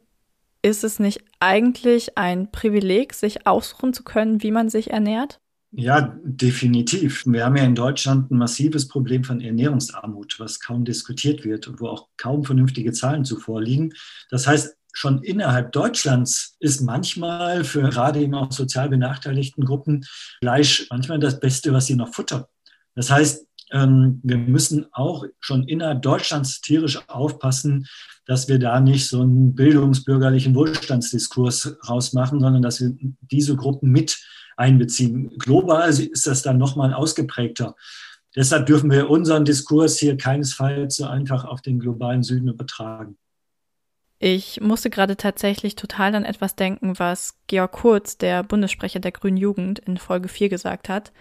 ist 0.63 0.83
es 0.83 0.97
nicht 0.97 1.23
eigentlich 1.39 2.17
ein 2.17 2.49
Privileg, 2.49 3.13
sich 3.13 3.45
aussuchen 3.45 3.93
zu 3.93 4.01
können, 4.03 4.41
wie 4.41 4.49
man 4.49 4.69
sich 4.69 4.89
ernährt? 4.89 5.39
Ja, 5.69 6.17
definitiv. 6.23 7.27
Wir 7.27 7.45
haben 7.45 7.57
ja 7.57 7.63
in 7.63 7.75
Deutschland 7.75 8.31
ein 8.31 8.39
massives 8.39 8.87
Problem 8.87 9.23
von 9.23 9.39
Ernährungsarmut, 9.39 10.39
was 10.39 10.59
kaum 10.59 10.83
diskutiert 10.83 11.45
wird 11.45 11.67
und 11.67 11.79
wo 11.79 11.89
auch 11.89 12.07
kaum 12.17 12.43
vernünftige 12.43 12.91
Zahlen 12.91 13.23
zuvor 13.23 13.61
liegen. 13.61 13.93
Das 14.31 14.47
heißt, 14.47 14.77
schon 14.93 15.21
innerhalb 15.23 15.71
Deutschlands 15.71 16.55
ist 16.59 16.81
manchmal 16.81 17.63
für 17.63 17.89
gerade 17.89 18.21
eben 18.21 18.35
auch 18.35 18.51
sozial 18.51 18.89
benachteiligten 18.89 19.65
Gruppen 19.65 20.05
Fleisch 20.39 20.87
manchmal 20.89 21.19
das 21.19 21.39
Beste, 21.39 21.73
was 21.73 21.87
sie 21.87 21.95
noch 21.95 22.13
futtern. 22.13 22.45
Das 22.95 23.09
heißt, 23.09 23.45
ähm, 23.71 24.21
wir 24.23 24.37
müssen 24.37 24.85
auch 24.93 25.25
schon 25.39 25.67
innerhalb 25.67 26.03
Deutschlands 26.03 26.61
tierisch 26.61 27.01
aufpassen, 27.09 27.87
dass 28.25 28.47
wir 28.47 28.59
da 28.59 28.79
nicht 28.79 29.09
so 29.09 29.21
einen 29.21 29.55
bildungsbürgerlichen 29.55 30.55
Wohlstandsdiskurs 30.55 31.75
rausmachen, 31.89 32.39
sondern 32.39 32.61
dass 32.61 32.79
wir 32.79 32.95
diese 33.21 33.55
Gruppen 33.55 33.91
mit 33.91 34.17
einbeziehen. 34.55 35.31
Global 35.39 35.89
ist 35.89 36.27
das 36.27 36.43
dann 36.43 36.57
nochmal 36.57 36.93
ausgeprägter. 36.93 37.75
Deshalb 38.35 38.67
dürfen 38.67 38.89
wir 38.89 39.09
unseren 39.09 39.45
Diskurs 39.45 39.97
hier 39.97 40.17
keinesfalls 40.17 40.95
so 40.95 41.05
einfach 41.05 41.45
auf 41.45 41.61
den 41.61 41.79
globalen 41.79 42.23
Süden 42.23 42.47
übertragen. 42.47 43.17
Ich 44.25 44.61
musste 44.61 44.89
gerade 44.89 45.17
tatsächlich 45.17 45.75
total 45.75 46.15
an 46.15 46.23
etwas 46.23 46.55
denken, 46.55 46.97
was 46.97 47.35
Georg 47.47 47.73
Kurz, 47.73 48.17
der 48.17 48.41
Bundessprecher 48.41 49.01
der 49.01 49.11
Grünen 49.11 49.35
Jugend, 49.35 49.79
in 49.79 49.97
Folge 49.97 50.29
4 50.29 50.47
gesagt 50.47 50.87
hat. 50.87 51.11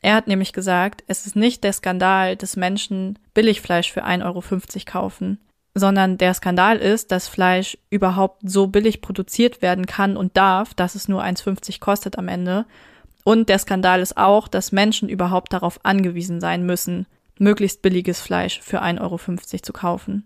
Er 0.00 0.14
hat 0.14 0.28
nämlich 0.28 0.52
gesagt, 0.52 1.02
es 1.08 1.26
ist 1.26 1.34
nicht 1.34 1.64
der 1.64 1.72
Skandal, 1.72 2.36
dass 2.36 2.54
Menschen 2.54 3.18
Billigfleisch 3.34 3.90
für 3.90 4.04
1,50 4.04 4.24
Euro 4.24 4.44
kaufen 4.84 5.40
sondern 5.74 6.18
der 6.18 6.32
Skandal 6.34 6.78
ist, 6.78 7.10
dass 7.12 7.28
Fleisch 7.28 7.76
überhaupt 7.90 8.40
so 8.48 8.68
billig 8.68 9.02
produziert 9.02 9.60
werden 9.60 9.84
kann 9.84 10.16
und 10.16 10.34
darf, 10.36 10.72
dass 10.72 10.94
es 10.94 11.06
nur 11.08 11.22
1,50 11.22 11.80
kostet 11.80 12.16
am 12.16 12.28
Ende. 12.28 12.64
Und 13.24 13.50
der 13.50 13.58
Skandal 13.58 14.00
ist 14.00 14.16
auch, 14.16 14.48
dass 14.48 14.72
Menschen 14.72 15.10
überhaupt 15.10 15.52
darauf 15.52 15.84
angewiesen 15.84 16.40
sein 16.40 16.64
müssen, 16.64 17.06
möglichst 17.38 17.82
billiges 17.82 18.20
Fleisch 18.20 18.60
für 18.60 18.82
1,50 18.82 19.02
Euro 19.02 19.18
zu 19.62 19.72
kaufen. 19.74 20.24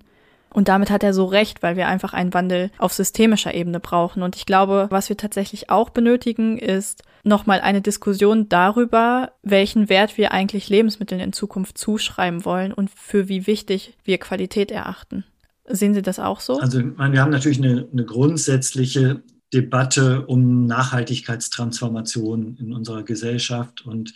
Und 0.52 0.69
damit 0.69 0.90
hat 0.90 1.02
er 1.02 1.14
so 1.14 1.26
recht, 1.26 1.62
weil 1.62 1.76
wir 1.76 1.88
einfach 1.88 2.12
einen 2.12 2.35
Wandel 2.35 2.71
auf 2.78 2.92
systemischer 2.92 3.54
Ebene 3.54 3.80
brauchen. 3.80 4.23
Und 4.23 4.37
ich 4.37 4.47
glaube, 4.47 4.88
was 4.90 5.09
wir 5.09 5.16
tatsächlich 5.16 5.71
auch 5.71 5.90
benötigen, 5.90 6.59
ist 6.59 7.02
nochmal 7.23 7.61
eine 7.61 7.80
Diskussion 7.80 8.49
darüber, 8.49 9.33
welchen 9.42 9.88
Wert 9.88 10.19
wir 10.19 10.33
eigentlich 10.33 10.69
Lebensmitteln 10.69 11.21
in 11.21 11.33
Zukunft 11.33 11.78
zuschreiben 11.78 12.45
wollen 12.45 12.73
und 12.73 12.90
für 12.90 13.28
wie 13.28 13.47
wichtig 13.47 13.97
wir 14.04 14.19
Qualität 14.19 14.71
erachten. 14.71 15.25
Sehen 15.66 15.95
Sie 15.95 16.02
das 16.02 16.19
auch 16.19 16.40
so? 16.40 16.59
Also 16.59 16.80
meine, 16.97 17.14
wir 17.14 17.21
haben 17.21 17.30
natürlich 17.30 17.59
eine, 17.59 17.87
eine 17.92 18.04
grundsätzliche 18.04 19.23
Debatte 19.52 20.26
um 20.26 20.66
Nachhaltigkeitstransformation 20.66 22.57
in 22.59 22.73
unserer 22.73 23.02
Gesellschaft. 23.02 23.85
Und 23.85 24.14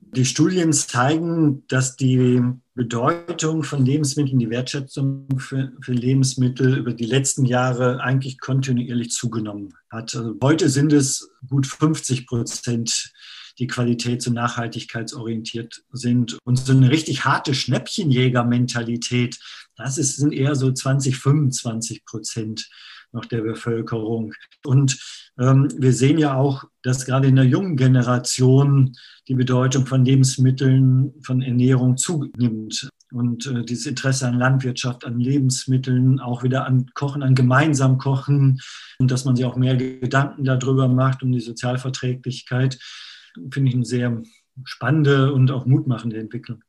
die 0.00 0.24
Studien 0.24 0.72
zeigen, 0.72 1.64
dass 1.68 1.96
die 1.96 2.40
Bedeutung 2.74 3.64
von 3.64 3.84
Lebensmitteln, 3.84 4.38
die 4.38 4.50
Wertschätzung 4.50 5.26
für, 5.38 5.72
für, 5.80 5.92
Lebensmittel 5.92 6.76
über 6.76 6.92
die 6.92 7.06
letzten 7.06 7.44
Jahre 7.44 8.00
eigentlich 8.00 8.38
kontinuierlich 8.38 9.10
zugenommen 9.10 9.74
hat. 9.90 10.14
Also 10.14 10.36
heute 10.42 10.68
sind 10.68 10.92
es 10.92 11.30
gut 11.48 11.66
50 11.66 12.26
Prozent 12.26 13.12
die 13.58 13.66
qualitäts- 13.66 14.26
und 14.26 14.34
nachhaltigkeitsorientiert 14.34 15.82
sind. 15.92 16.38
Und 16.44 16.58
so 16.58 16.72
eine 16.72 16.90
richtig 16.90 17.24
harte 17.24 17.54
Schnäppchenjäger-Mentalität, 17.54 19.38
das 19.76 19.98
ist, 19.98 20.16
sind 20.16 20.32
eher 20.32 20.54
so 20.54 20.70
20, 20.70 21.16
25 21.16 22.04
Prozent 22.04 22.68
noch 23.16 23.24
der 23.24 23.40
Bevölkerung. 23.40 24.32
Und 24.64 24.98
ähm, 25.38 25.68
wir 25.76 25.92
sehen 25.92 26.18
ja 26.18 26.36
auch, 26.36 26.64
dass 26.82 27.04
gerade 27.04 27.28
in 27.28 27.36
der 27.36 27.44
jungen 27.44 27.76
Generation 27.76 28.92
die 29.28 29.34
Bedeutung 29.34 29.86
von 29.86 30.04
Lebensmitteln, 30.04 31.12
von 31.22 31.42
Ernährung 31.42 31.96
zunimmt. 31.96 32.88
Und 33.12 33.46
äh, 33.46 33.64
dieses 33.64 33.86
Interesse 33.86 34.28
an 34.28 34.38
Landwirtschaft, 34.38 35.04
an 35.04 35.18
Lebensmitteln, 35.18 36.20
auch 36.20 36.42
wieder 36.42 36.66
an 36.66 36.86
Kochen, 36.94 37.22
an 37.22 37.34
gemeinsam 37.34 37.98
Kochen 37.98 38.60
und 38.98 39.10
dass 39.10 39.24
man 39.24 39.36
sich 39.36 39.44
auch 39.44 39.56
mehr 39.56 39.76
Gedanken 39.76 40.44
darüber 40.44 40.88
macht, 40.88 41.22
um 41.22 41.32
die 41.32 41.40
Sozialverträglichkeit 41.40 42.78
finde 43.50 43.68
ich 43.68 43.74
eine 43.74 43.84
sehr 43.84 44.22
spannende 44.64 45.32
und 45.32 45.50
auch 45.50 45.66
mutmachende 45.66 46.18
Entwicklung. 46.18 46.62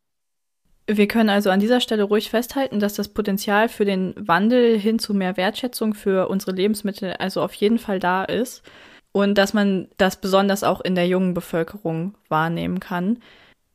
Wir 0.89 1.07
können 1.07 1.29
also 1.29 1.49
an 1.49 1.59
dieser 1.59 1.81
Stelle 1.81 2.03
ruhig 2.03 2.29
festhalten, 2.29 2.79
dass 2.79 2.93
das 2.93 3.09
Potenzial 3.09 3.67
für 3.67 3.83
den 3.83 4.13
Wandel 4.15 4.79
hin 4.79 4.99
zu 4.99 5.13
mehr 5.13 5.35
Wertschätzung 5.35 5.93
für 5.93 6.29
unsere 6.29 6.53
Lebensmittel 6.53 7.13
also 7.19 7.41
auf 7.41 7.53
jeden 7.53 7.77
Fall 7.77 7.99
da 7.99 8.23
ist 8.23 8.63
und 9.11 9.37
dass 9.37 9.53
man 9.53 9.89
das 9.97 10.21
besonders 10.21 10.63
auch 10.63 10.79
in 10.79 10.95
der 10.95 11.07
jungen 11.07 11.33
Bevölkerung 11.33 12.15
wahrnehmen 12.29 12.79
kann. 12.79 13.19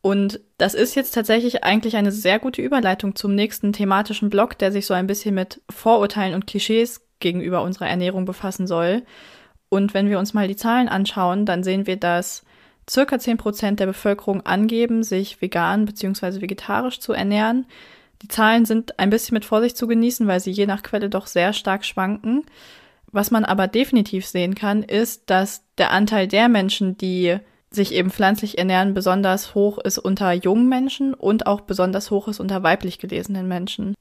Und 0.00 0.40
das 0.56 0.74
ist 0.74 0.94
jetzt 0.94 1.12
tatsächlich 1.12 1.62
eigentlich 1.64 1.96
eine 1.96 2.12
sehr 2.12 2.38
gute 2.38 2.62
Überleitung 2.62 3.14
zum 3.14 3.34
nächsten 3.34 3.72
thematischen 3.72 4.30
Block, 4.30 4.58
der 4.58 4.72
sich 4.72 4.86
so 4.86 4.94
ein 4.94 5.06
bisschen 5.06 5.34
mit 5.34 5.60
Vorurteilen 5.70 6.34
und 6.34 6.46
Klischees 6.46 7.06
gegenüber 7.20 7.62
unserer 7.62 7.88
Ernährung 7.88 8.24
befassen 8.24 8.66
soll. 8.66 9.02
Und 9.68 9.94
wenn 9.94 10.08
wir 10.08 10.18
uns 10.18 10.34
mal 10.34 10.48
die 10.48 10.56
Zahlen 10.56 10.88
anschauen, 10.88 11.46
dann 11.46 11.62
sehen 11.62 11.86
wir, 11.86 11.96
dass 11.96 12.44
circa 12.90 13.18
10 13.18 13.36
Prozent 13.36 13.80
der 13.80 13.86
Bevölkerung 13.86 14.44
angeben, 14.44 15.02
sich 15.02 15.40
vegan 15.40 15.84
bzw. 15.84 16.40
vegetarisch 16.40 17.00
zu 17.00 17.12
ernähren. 17.12 17.66
Die 18.22 18.28
Zahlen 18.28 18.64
sind 18.64 18.98
ein 18.98 19.10
bisschen 19.10 19.34
mit 19.34 19.44
Vorsicht 19.44 19.76
zu 19.76 19.86
genießen, 19.86 20.26
weil 20.26 20.40
sie 20.40 20.52
je 20.52 20.66
nach 20.66 20.82
Quelle 20.82 21.10
doch 21.10 21.26
sehr 21.26 21.52
stark 21.52 21.84
schwanken. 21.84 22.44
Was 23.10 23.30
man 23.30 23.44
aber 23.44 23.68
definitiv 23.68 24.26
sehen 24.26 24.54
kann, 24.54 24.82
ist, 24.82 25.28
dass 25.28 25.64
der 25.76 25.90
Anteil 25.90 26.28
der 26.28 26.48
Menschen, 26.48 26.96
die 26.96 27.38
sich 27.70 27.92
eben 27.92 28.10
pflanzlich 28.10 28.58
ernähren, 28.58 28.94
besonders 28.94 29.54
hoch 29.54 29.78
ist 29.78 29.98
unter 29.98 30.32
jungen 30.32 30.68
Menschen 30.68 31.14
und 31.14 31.46
auch 31.46 31.62
besonders 31.62 32.10
hoch 32.10 32.28
ist 32.28 32.40
unter 32.40 32.62
weiblich 32.62 32.98
gelesenen 32.98 33.48
Menschen. 33.48 33.94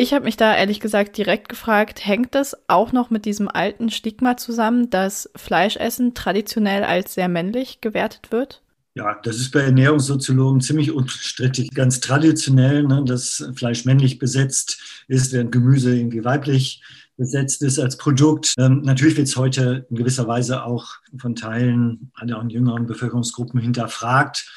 Ich 0.00 0.14
habe 0.14 0.26
mich 0.26 0.36
da 0.36 0.54
ehrlich 0.54 0.78
gesagt 0.78 1.18
direkt 1.18 1.48
gefragt, 1.48 2.06
hängt 2.06 2.36
das 2.36 2.56
auch 2.68 2.92
noch 2.92 3.10
mit 3.10 3.24
diesem 3.24 3.48
alten 3.48 3.90
Stigma 3.90 4.36
zusammen, 4.36 4.90
dass 4.90 5.28
Fleischessen 5.34 6.14
traditionell 6.14 6.84
als 6.84 7.14
sehr 7.14 7.26
männlich 7.26 7.80
gewertet 7.80 8.30
wird? 8.30 8.62
Ja, 8.94 9.18
das 9.24 9.38
ist 9.38 9.50
bei 9.50 9.58
Ernährungssoziologen 9.62 10.60
ziemlich 10.60 10.92
unstrittig. 10.92 11.70
Ganz 11.74 11.98
traditionell, 11.98 12.84
ne, 12.84 13.02
dass 13.04 13.50
Fleisch 13.56 13.86
männlich 13.86 14.20
besetzt 14.20 15.04
ist, 15.08 15.32
während 15.32 15.50
Gemüse 15.50 15.96
irgendwie 15.96 16.24
weiblich 16.24 16.80
besetzt 17.16 17.64
ist 17.64 17.80
als 17.80 17.96
Produkt. 17.96 18.54
Ähm, 18.56 18.82
natürlich 18.82 19.16
wird 19.16 19.26
es 19.26 19.36
heute 19.36 19.84
in 19.90 19.96
gewisser 19.96 20.28
Weise 20.28 20.62
auch 20.62 20.94
von 21.16 21.34
Teilen 21.34 22.12
einer 22.14 22.44
jüngeren 22.48 22.86
Bevölkerungsgruppen 22.86 23.58
hinterfragt. 23.60 24.48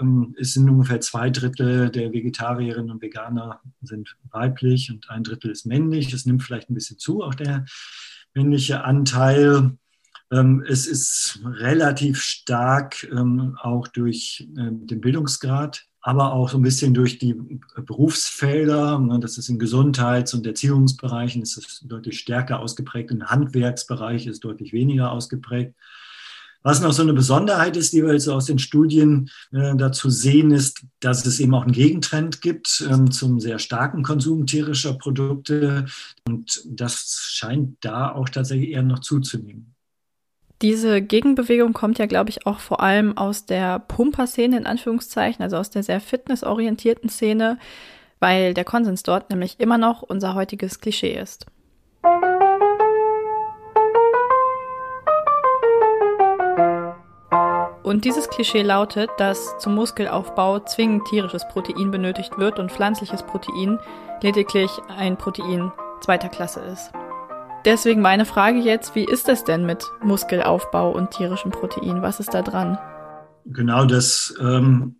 Ähm, 0.00 0.34
es 0.38 0.54
sind 0.54 0.68
ungefähr 0.68 1.00
zwei 1.00 1.30
Drittel 1.30 1.90
der 1.90 2.12
Vegetarierinnen 2.12 2.90
und 2.90 3.02
Veganer 3.02 3.60
sind 3.82 4.16
weiblich 4.30 4.90
und 4.90 5.08
ein 5.10 5.24
Drittel 5.24 5.50
ist 5.50 5.66
männlich. 5.66 6.12
Es 6.12 6.26
nimmt 6.26 6.42
vielleicht 6.42 6.70
ein 6.70 6.74
bisschen 6.74 6.98
zu, 6.98 7.22
auch 7.22 7.34
der 7.34 7.64
männliche 8.34 8.84
Anteil. 8.84 9.76
Ähm, 10.30 10.64
es 10.68 10.86
ist 10.86 11.40
relativ 11.44 12.20
stark 12.20 13.04
ähm, 13.10 13.56
auch 13.60 13.88
durch 13.88 14.46
den 14.50 15.00
Bildungsgrad, 15.00 15.84
aber 16.00 16.32
auch 16.32 16.48
so 16.50 16.58
ein 16.58 16.62
bisschen 16.62 16.94
durch 16.94 17.18
die 17.18 17.34
Berufsfelder. 17.76 18.98
Ne, 18.98 19.18
das 19.20 19.38
ist 19.38 19.48
im 19.48 19.58
Gesundheits- 19.58 20.34
und 20.34 20.46
Erziehungsbereichen 20.46 21.42
ist 21.42 21.56
es 21.56 21.80
deutlich 21.80 22.20
stärker 22.20 22.60
ausgeprägt. 22.60 23.10
Im 23.10 23.26
Handwerksbereich 23.26 24.26
ist 24.26 24.44
deutlich 24.44 24.72
weniger 24.72 25.12
ausgeprägt. 25.12 25.74
Was 26.68 26.82
noch 26.82 26.92
so 26.92 27.00
eine 27.00 27.14
Besonderheit 27.14 27.78
ist, 27.78 27.94
die 27.94 28.04
wir 28.04 28.12
jetzt 28.12 28.28
aus 28.28 28.44
den 28.44 28.58
Studien 28.58 29.30
äh, 29.52 29.74
dazu 29.74 30.10
sehen, 30.10 30.50
ist, 30.50 30.84
dass 31.00 31.24
es 31.24 31.40
eben 31.40 31.54
auch 31.54 31.62
einen 31.62 31.72
Gegentrend 31.72 32.42
gibt 32.42 32.86
ähm, 32.90 33.10
zum 33.10 33.40
sehr 33.40 33.58
starken 33.58 34.02
Konsum 34.02 34.44
tierischer 34.44 34.92
Produkte. 34.92 35.86
Und 36.26 36.62
das 36.66 37.30
scheint 37.32 37.78
da 37.80 38.12
auch 38.12 38.28
tatsächlich 38.28 38.72
eher 38.72 38.82
noch 38.82 38.98
zuzunehmen. 38.98 39.74
Diese 40.60 41.00
Gegenbewegung 41.00 41.72
kommt 41.72 41.98
ja, 41.98 42.04
glaube 42.04 42.28
ich, 42.28 42.44
auch 42.46 42.60
vor 42.60 42.82
allem 42.82 43.16
aus 43.16 43.46
der 43.46 43.78
Pumper-Szene 43.78 44.58
in 44.58 44.66
Anführungszeichen, 44.66 45.42
also 45.42 45.56
aus 45.56 45.70
der 45.70 45.82
sehr 45.82 46.02
fitnessorientierten 46.02 47.08
Szene, 47.08 47.58
weil 48.20 48.52
der 48.52 48.64
Konsens 48.66 49.02
dort 49.02 49.30
nämlich 49.30 49.58
immer 49.58 49.78
noch 49.78 50.02
unser 50.02 50.34
heutiges 50.34 50.80
Klischee 50.80 51.18
ist. 51.18 51.46
Und 57.88 58.04
dieses 58.04 58.28
Klischee 58.28 58.60
lautet, 58.60 59.08
dass 59.16 59.56
zum 59.60 59.74
Muskelaufbau 59.74 60.60
zwingend 60.60 61.06
tierisches 61.06 61.48
Protein 61.48 61.90
benötigt 61.90 62.36
wird 62.36 62.58
und 62.58 62.70
pflanzliches 62.70 63.22
Protein 63.22 63.78
lediglich 64.22 64.70
ein 64.88 65.16
Protein 65.16 65.72
zweiter 66.02 66.28
Klasse 66.28 66.60
ist. 66.60 66.90
Deswegen 67.64 68.02
meine 68.02 68.26
Frage 68.26 68.58
jetzt, 68.58 68.94
wie 68.94 69.04
ist 69.04 69.26
es 69.30 69.42
denn 69.42 69.64
mit 69.64 69.82
Muskelaufbau 70.02 70.92
und 70.92 71.12
tierischem 71.12 71.50
Protein? 71.50 72.02
Was 72.02 72.20
ist 72.20 72.34
da 72.34 72.42
dran? 72.42 72.76
Genau, 73.46 73.86
das, 73.86 74.34
ähm, 74.38 74.96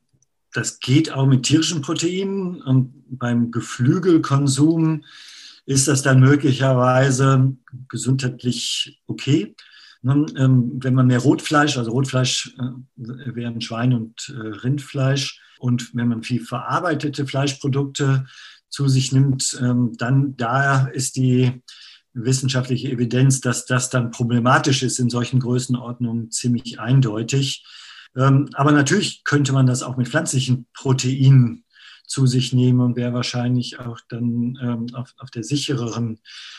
das 0.54 0.80
geht 0.80 1.12
auch 1.12 1.26
mit 1.26 1.42
tierischen 1.42 1.82
Proteinen. 1.82 2.62
Und 2.62 3.04
beim 3.10 3.50
Geflügelkonsum 3.50 5.04
ist 5.66 5.88
das 5.88 6.00
dann 6.00 6.20
möglicherweise 6.20 7.54
gesundheitlich 7.90 9.02
okay. 9.06 9.54
Ähm, 10.04 10.78
wenn 10.80 10.94
man 10.94 11.08
mehr 11.08 11.18
Rotfleisch, 11.18 11.76
also 11.76 11.90
Rotfleisch 11.90 12.54
äh, 12.58 13.34
wären 13.34 13.60
Schwein 13.60 13.92
und 13.92 14.34
äh, 14.34 14.40
Rindfleisch, 14.40 15.40
und 15.58 15.94
wenn 15.94 16.08
man 16.08 16.22
viel 16.22 16.40
verarbeitete 16.40 17.26
Fleischprodukte 17.26 18.26
zu 18.68 18.88
sich 18.88 19.12
nimmt, 19.12 19.58
ähm, 19.60 19.92
dann 19.96 20.36
da 20.36 20.86
ist 20.86 21.16
die 21.16 21.62
wissenschaftliche 22.14 22.90
Evidenz, 22.90 23.40
dass 23.40 23.66
das 23.66 23.90
dann 23.90 24.10
problematisch 24.10 24.82
ist 24.82 24.98
in 24.98 25.10
solchen 25.10 25.40
Größenordnungen 25.40 26.30
ziemlich 26.30 26.80
eindeutig. 26.80 27.64
Ähm, 28.16 28.48
aber 28.54 28.72
natürlich 28.72 29.24
könnte 29.24 29.52
man 29.52 29.66
das 29.66 29.82
auch 29.82 29.96
mit 29.96 30.08
pflanzlichen 30.08 30.66
Proteinen 30.74 31.64
zu 32.08 32.26
sich 32.26 32.52
nehmen 32.52 32.80
und 32.80 32.96
wäre 32.96 33.12
wahrscheinlich 33.12 33.78
auch 33.78 34.00
dann 34.08 34.58
ähm, 34.60 34.86
auf, 34.94 35.14
auf 35.18 35.30
der 35.30 35.44
sichereren 35.44 36.18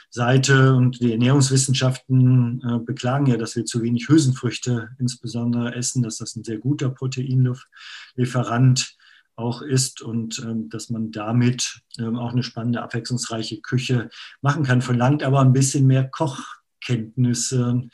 Seite. 0.10 0.76
Und 0.76 1.02
die 1.02 1.12
Ernährungswissenschaften 1.12 2.64
äh, 2.64 2.80
beklagen 2.86 3.26
ja, 3.26 3.36
dass 3.36 3.56
wir 3.56 3.66
zu 3.66 3.82
wenig 3.82 4.08
Hülsenfrüchte 4.08 4.92
insbesondere 5.00 5.76
essen, 5.76 6.04
dass 6.04 6.18
das 6.18 6.36
ein 6.36 6.44
sehr 6.44 6.60
guter 6.60 6.90
Proteinlieferant 6.90 8.96
auch 9.36 9.62
ist 9.62 10.02
und 10.02 10.40
ähm, 10.40 10.70
dass 10.70 10.90
man 10.90 11.12
damit 11.12 11.82
ähm, 11.98 12.18
auch 12.18 12.32
eine 12.32 12.44
spannende, 12.44 12.84
abwechslungsreiche 12.84 13.60
Küche 13.62 14.10
machen 14.42 14.64
kann. 14.64 14.82
Verlangt 14.82 15.24
aber 15.24 15.42
ein 15.42 15.54
bisschen 15.54 15.88
mehr 15.88 16.08
Kochkenntnisse, 16.08 17.90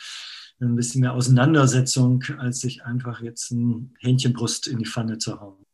ein 0.60 0.76
bisschen 0.76 1.02
mehr 1.02 1.14
Auseinandersetzung, 1.14 2.24
als 2.38 2.60
sich 2.60 2.84
einfach 2.84 3.22
jetzt 3.22 3.52
ein 3.52 3.94
Hähnchenbrust 4.00 4.68
in 4.68 4.80
die 4.80 4.86
Pfanne 4.86 5.20
zu 5.20 5.40
hauen. 5.40 5.65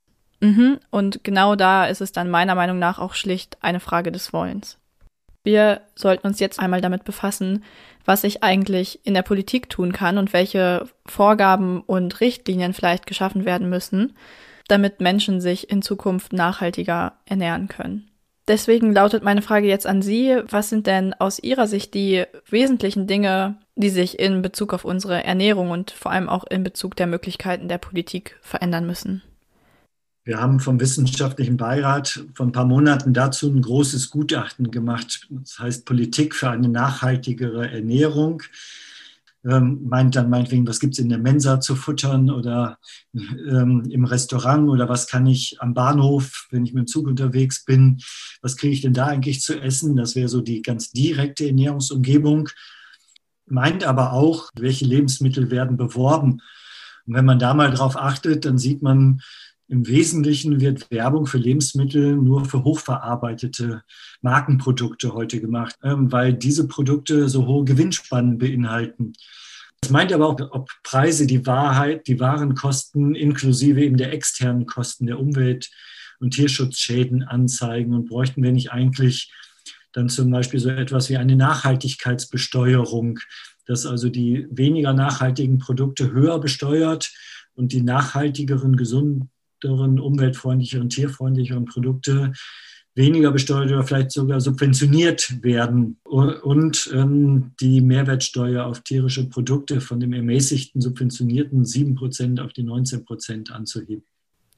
Mhm. 0.42 0.80
Und 0.90 1.24
genau 1.24 1.56
da 1.56 1.86
ist 1.86 2.02
es 2.02 2.12
dann 2.12 2.30
meiner 2.30 2.56
Meinung 2.56 2.80
nach 2.80 3.00
auch 3.00 3.14
schlicht 3.14 3.58
eine 3.62 3.80
Frage 3.80 4.12
des 4.12 4.34
Wollens. 4.34 4.78
Wir 5.44 5.82
sollten 5.96 6.28
uns 6.28 6.40
jetzt 6.40 6.60
einmal 6.60 6.82
damit 6.82 7.04
befassen, 7.04 7.64
was 8.06 8.22
sich 8.22 8.44
eigentlich 8.44 9.00
in 9.06 9.14
der 9.14 9.22
Politik 9.22 9.70
tun 9.70 9.92
kann 9.92 10.18
und 10.18 10.34
welche 10.34 10.88
Vorgaben 11.06 11.82
und 11.82 12.20
Richtlinien 12.20 12.74
vielleicht 12.74 13.06
geschaffen 13.06 13.46
werden 13.46 13.70
müssen, 13.70 14.14
damit 14.68 15.02
Menschen 15.02 15.42
sich 15.42 15.70
in 15.70 15.82
Zukunft 15.82 16.34
nachhaltiger 16.34 17.14
ernähren 17.26 17.68
können. 17.68 18.08
Deswegen 18.48 18.94
lautet 18.94 19.24
meine 19.24 19.42
Frage 19.42 19.68
jetzt 19.68 19.86
an 19.86 20.02
Sie, 20.02 20.42
was 20.50 20.70
sind 20.70 20.88
denn 20.88 21.14
aus 21.14 21.40
Ihrer 21.40 21.68
Sicht 21.68 21.94
die 21.94 22.26
wesentlichen 22.50 23.06
Dinge, 23.06 23.58
die 23.76 23.90
sich 23.90 24.20
in 24.20 24.42
Bezug 24.42 24.74
auf 24.74 24.84
unsere 24.84 25.24
Ernährung 25.24 25.70
und 25.70 25.92
vor 25.92 26.12
allem 26.12 26.28
auch 26.28 26.46
in 26.46 26.64
Bezug 26.64 26.96
der 26.96 27.08
Möglichkeiten 27.08 27.68
der 27.68 27.78
Politik 27.78 28.38
verändern 28.42 28.88
müssen? 28.88 29.22
Wir 30.24 30.40
haben 30.40 30.60
vom 30.60 30.80
Wissenschaftlichen 30.80 31.58
Beirat 31.58 32.26
vor 32.36 32.46
ein 32.46 32.52
paar 32.52 32.66
Monaten 32.66 33.14
dazu 33.14 33.50
ein 33.50 33.62
großes 33.62 34.12
Gutachten 34.12 34.70
gemacht. 34.70 35.28
Das 35.30 35.58
heißt 35.60 35.86
Politik 35.86 36.36
für 36.36 36.50
eine 36.50 36.70
nachhaltigere 36.70 37.70
Ernährung 37.70 38.44
ähm, 39.44 39.80
meint 39.84 40.16
dann 40.16 40.30
meinetwegen, 40.30 40.68
was 40.68 40.80
gibt 40.80 40.94
es 40.94 41.00
in 41.00 41.10
der 41.10 41.18
Mensa 41.18 41.60
zu 41.60 41.76
futtern 41.76 42.30
oder 42.30 42.78
ähm, 43.14 43.88
im 43.90 44.06
Restaurant 44.06 44.70
oder 44.70 44.88
was 44.88 45.08
kann 45.08 45.26
ich 45.26 45.58
am 45.60 45.74
Bahnhof, 45.74 46.48
wenn 46.52 46.66
ich 46.66 46.74
mit 46.74 46.84
dem 46.84 46.88
Zug 46.88 47.08
unterwegs 47.08 47.66
bin, 47.66 48.02
was 48.42 48.56
kriege 48.56 48.74
ich 48.74 48.82
denn 48.82 48.94
da 48.94 49.08
eigentlich 49.08 49.42
zu 49.42 49.60
essen? 49.60 49.96
Das 49.96 50.16
wäre 50.16 50.30
so 50.30 50.42
die 50.42 50.62
ganz 50.62 50.92
direkte 50.92 51.48
Ernährungsumgebung. 51.48 52.50
Meint 53.48 53.84
aber 53.84 54.14
auch, 54.14 54.50
welche 54.56 54.86
Lebensmittel 54.86 55.50
werden 55.50 55.76
beworben. 55.76 56.42
Und 57.08 57.16
wenn 57.16 57.26
man 57.26 57.40
da 57.40 57.54
mal 57.54 57.72
drauf 57.72 57.98
achtet, 57.98 58.46
dann 58.46 58.58
sieht 58.60 58.82
man, 58.82 59.22
im 59.72 59.88
Wesentlichen 59.88 60.60
wird 60.60 60.92
Werbung 60.92 61.26
für 61.28 61.38
Lebensmittel 61.38 62.18
nur 62.18 62.44
für 62.44 62.66
hochverarbeitete 62.66 63.84
Markenprodukte 64.22 65.14
heute 65.14 65.40
gemacht, 65.40 65.78
ähm, 65.82 66.12
weil 66.12 66.34
diese 66.34 66.68
Produkte 66.68 67.30
so 67.30 67.48
hohe 67.48 67.64
Gewinnspannen 67.64 68.38
beinhalten. 68.38 69.14
Das 69.80 69.90
meint 69.90 70.12
aber 70.12 70.28
auch, 70.28 70.38
ob 70.52 70.70
Preise 70.84 71.26
die 71.26 71.46
Wahrheit, 71.46 72.06
die 72.08 72.20
Warenkosten 72.20 73.16
inklusive 73.16 73.82
eben 73.82 73.96
der 73.96 74.12
externen 74.12 74.66
Kosten 74.66 75.08
der 75.08 75.18
Umwelt- 75.18 75.72
und 76.20 76.32
Tierschutzschäden 76.32 77.24
anzeigen 77.24 77.94
und 77.94 78.10
bräuchten 78.10 78.44
wir 78.44 78.52
nicht 78.52 78.74
eigentlich 78.74 79.32
dann 79.94 80.10
zum 80.10 80.30
Beispiel 80.32 80.60
so 80.60 80.70
etwas 80.70 81.10
wie 81.10 81.16
eine 81.16 81.38
Nachhaltigkeitsbesteuerung, 81.38 83.20
dass 83.68 83.86
also 83.86 84.10
die 84.10 84.48
weniger 84.52 84.92
nachhaltigen 84.92 85.60
Produkte 85.60 86.12
höher 86.12 86.40
besteuert 86.42 87.10
und 87.56 87.72
die 87.72 87.82
nachhaltigeren, 87.82 88.76
gesunden 88.76 89.30
gesünderen, 89.62 90.00
umweltfreundlicheren, 90.00 90.90
tierfreundlicheren 90.90 91.66
Produkte 91.66 92.34
weniger 92.94 93.32
besteuert 93.32 93.72
oder 93.72 93.84
vielleicht 93.84 94.12
sogar 94.12 94.42
subventioniert 94.42 95.42
werden 95.44 95.98
und 96.04 96.90
ähm, 96.94 97.52
die 97.62 97.80
Mehrwertsteuer 97.80 98.66
auf 98.66 98.82
tierische 98.82 99.30
Produkte 99.30 99.80
von 99.80 100.02
dem 100.02 100.12
ermäßigten 100.12 100.82
subventionierten 100.82 101.64
7% 101.64 102.44
auf 102.44 102.52
die 102.52 102.64
19% 102.64 103.52
anzuheben. 103.52 104.04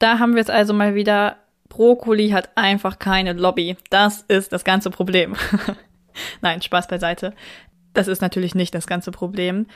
Da 0.00 0.18
haben 0.18 0.34
wir 0.34 0.42
es 0.42 0.50
also 0.50 0.74
mal 0.74 0.96
wieder, 0.96 1.36
Brokkoli 1.68 2.30
hat 2.30 2.56
einfach 2.56 2.98
keine 2.98 3.34
Lobby. 3.34 3.76
Das 3.90 4.22
ist 4.22 4.52
das 4.52 4.64
ganze 4.64 4.90
Problem. 4.90 5.36
Nein, 6.42 6.60
Spaß 6.60 6.88
beiseite. 6.88 7.34
Das 7.92 8.08
ist 8.08 8.20
natürlich 8.20 8.56
nicht 8.56 8.74
das 8.74 8.88
ganze 8.88 9.12
Problem. 9.12 9.66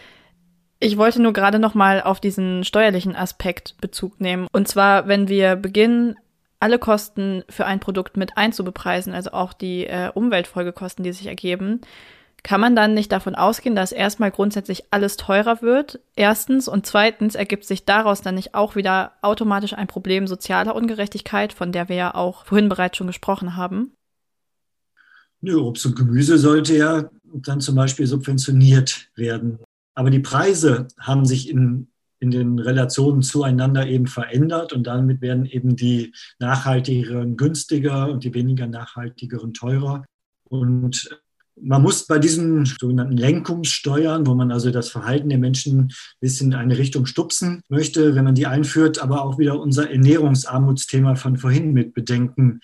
Ich 0.81 0.97
wollte 0.97 1.21
nur 1.21 1.33
gerade 1.33 1.59
noch 1.59 1.75
mal 1.75 2.01
auf 2.03 2.21
diesen 2.21 2.63
steuerlichen 2.65 3.17
Aspekt 3.17 3.75
Bezug 3.81 4.21
nehmen. 4.21 4.47
Und 4.53 4.69
zwar, 4.69 5.09
wenn 5.09 5.29
wir 5.29 5.57
beginnen, 5.57 6.15
alle 6.61 6.79
Kosten 6.79 7.45
für 7.49 7.67
ein 7.67 7.81
Produkt 7.81 8.17
mit 8.17 8.37
einzubepreisen, 8.37 9.13
also 9.13 9.31
auch 9.33 9.53
die 9.53 9.87
äh, 9.87 10.11
Umweltfolgekosten, 10.13 11.05
die 11.05 11.13
sich 11.13 11.27
ergeben, 11.27 11.81
kann 12.45 12.61
man 12.61 12.77
dann 12.77 12.95
nicht 12.95 13.11
davon 13.11 13.35
ausgehen, 13.35 13.75
dass 13.75 13.91
erstmal 13.91 14.31
grundsätzlich 14.31 14.85
alles 14.91 15.17
teurer 15.17 15.61
wird? 15.61 16.01
Erstens 16.15 16.69
und 16.69 16.87
zweitens 16.87 17.35
ergibt 17.35 17.65
sich 17.65 17.85
daraus 17.85 18.23
dann 18.23 18.37
nicht 18.37 18.55
auch 18.55 18.77
wieder 18.77 19.13
automatisch 19.23 19.75
ein 19.75 19.89
Problem 19.89 20.27
sozialer 20.27 20.77
Ungerechtigkeit, 20.77 21.53
von 21.53 21.73
der 21.73 21.89
wir 21.89 21.97
ja 21.97 22.15
auch 22.15 22.45
vorhin 22.45 22.69
bereits 22.69 22.97
schon 22.97 23.09
gesprochen 23.09 23.57
haben? 23.57 23.93
Obst 25.45 25.87
und 25.87 25.97
Gemüse 25.97 26.39
sollte 26.39 26.77
ja 26.77 27.11
dann 27.25 27.61
zum 27.61 27.75
Beispiel 27.75 28.07
subventioniert 28.07 29.09
werden. 29.15 29.59
Aber 29.99 30.11
die 30.11 30.21
Preise 30.21 30.87
haben 31.01 31.27
sich 31.27 31.51
in, 31.51 31.89
in 32.21 32.31
den 32.31 32.61
Relationen 32.61 33.21
zueinander 33.21 33.89
eben 33.89 34.07
verändert 34.07 34.73
und 34.73 34.87
damit 34.87 35.21
werden 35.21 35.45
eben 35.45 35.75
die 35.75 36.15
nachhaltigeren 36.39 37.37
günstiger 37.37 38.09
und 38.09 38.23
die 38.23 38.33
weniger 38.33 38.69
nachhaltigeren 38.69 39.55
teurer. 39.55 40.05
Und 40.49 41.11
man 41.61 41.83
muss 41.83 42.07
bei 42.07 42.21
diesen 42.21 42.65
sogenannten 42.65 43.17
Lenkungssteuern, 43.17 44.25
wo 44.25 44.37
man 44.37 44.53
also 44.53 44.71
das 44.71 44.89
Verhalten 44.89 45.31
der 45.31 45.39
Menschen 45.39 45.81
ein 45.81 45.93
bisschen 46.21 46.53
in 46.53 46.59
eine 46.59 46.79
Richtung 46.79 47.05
stupsen 47.05 47.63
möchte, 47.69 48.15
wenn 48.15 48.23
man 48.23 48.37
die 48.37 48.47
einführt, 48.47 49.03
aber 49.03 49.25
auch 49.25 49.37
wieder 49.37 49.61
unser 49.61 49.91
Ernährungsarmutsthema 49.91 51.17
von 51.17 51.39
vorhin 51.39 51.73
mit 51.73 51.93
bedenken. 51.93 52.61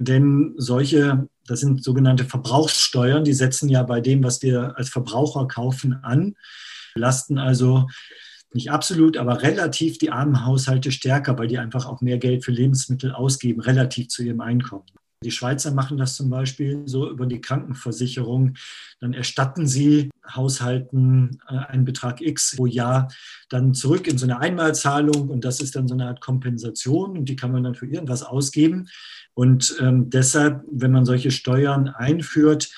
Denn 0.00 0.54
solche, 0.56 1.28
das 1.46 1.60
sind 1.60 1.84
sogenannte 1.84 2.24
Verbrauchssteuern, 2.24 3.24
die 3.24 3.34
setzen 3.34 3.68
ja 3.68 3.82
bei 3.82 4.00
dem, 4.00 4.22
was 4.22 4.42
wir 4.42 4.76
als 4.76 4.88
Verbraucher 4.88 5.46
kaufen, 5.46 5.98
an 6.02 6.34
belasten 6.94 7.38
also 7.38 7.88
nicht 8.54 8.70
absolut, 8.70 9.16
aber 9.16 9.42
relativ 9.42 9.98
die 9.98 10.10
armen 10.10 10.46
Haushalte 10.46 10.92
stärker, 10.92 11.36
weil 11.36 11.48
die 11.48 11.58
einfach 11.58 11.86
auch 11.86 12.00
mehr 12.00 12.18
Geld 12.18 12.44
für 12.44 12.52
Lebensmittel 12.52 13.10
ausgeben, 13.10 13.60
relativ 13.60 14.08
zu 14.08 14.22
ihrem 14.22 14.40
Einkommen. 14.40 14.86
Die 15.24 15.32
Schweizer 15.32 15.72
machen 15.72 15.98
das 15.98 16.14
zum 16.14 16.30
Beispiel 16.30 16.82
so 16.86 17.10
über 17.10 17.26
die 17.26 17.40
Krankenversicherung. 17.40 18.54
Dann 19.00 19.12
erstatten 19.12 19.66
sie 19.66 20.10
Haushalten 20.30 21.40
äh, 21.48 21.56
einen 21.56 21.84
Betrag 21.84 22.20
X 22.20 22.56
pro 22.56 22.66
Jahr 22.66 23.08
dann 23.48 23.74
zurück 23.74 24.06
in 24.06 24.18
so 24.18 24.26
eine 24.26 24.40
Einmalzahlung 24.40 25.28
und 25.28 25.44
das 25.44 25.60
ist 25.60 25.76
dann 25.76 25.88
so 25.88 25.94
eine 25.94 26.06
Art 26.06 26.20
Kompensation 26.20 27.18
und 27.18 27.28
die 27.28 27.36
kann 27.36 27.52
man 27.52 27.64
dann 27.64 27.74
für 27.74 27.86
irgendwas 27.86 28.22
ausgeben. 28.22 28.88
Und 29.34 29.76
ähm, 29.80 30.10
deshalb, 30.10 30.62
wenn 30.70 30.92
man 30.92 31.04
solche 31.04 31.30
Steuern 31.30 31.88
einführt, 31.88 32.70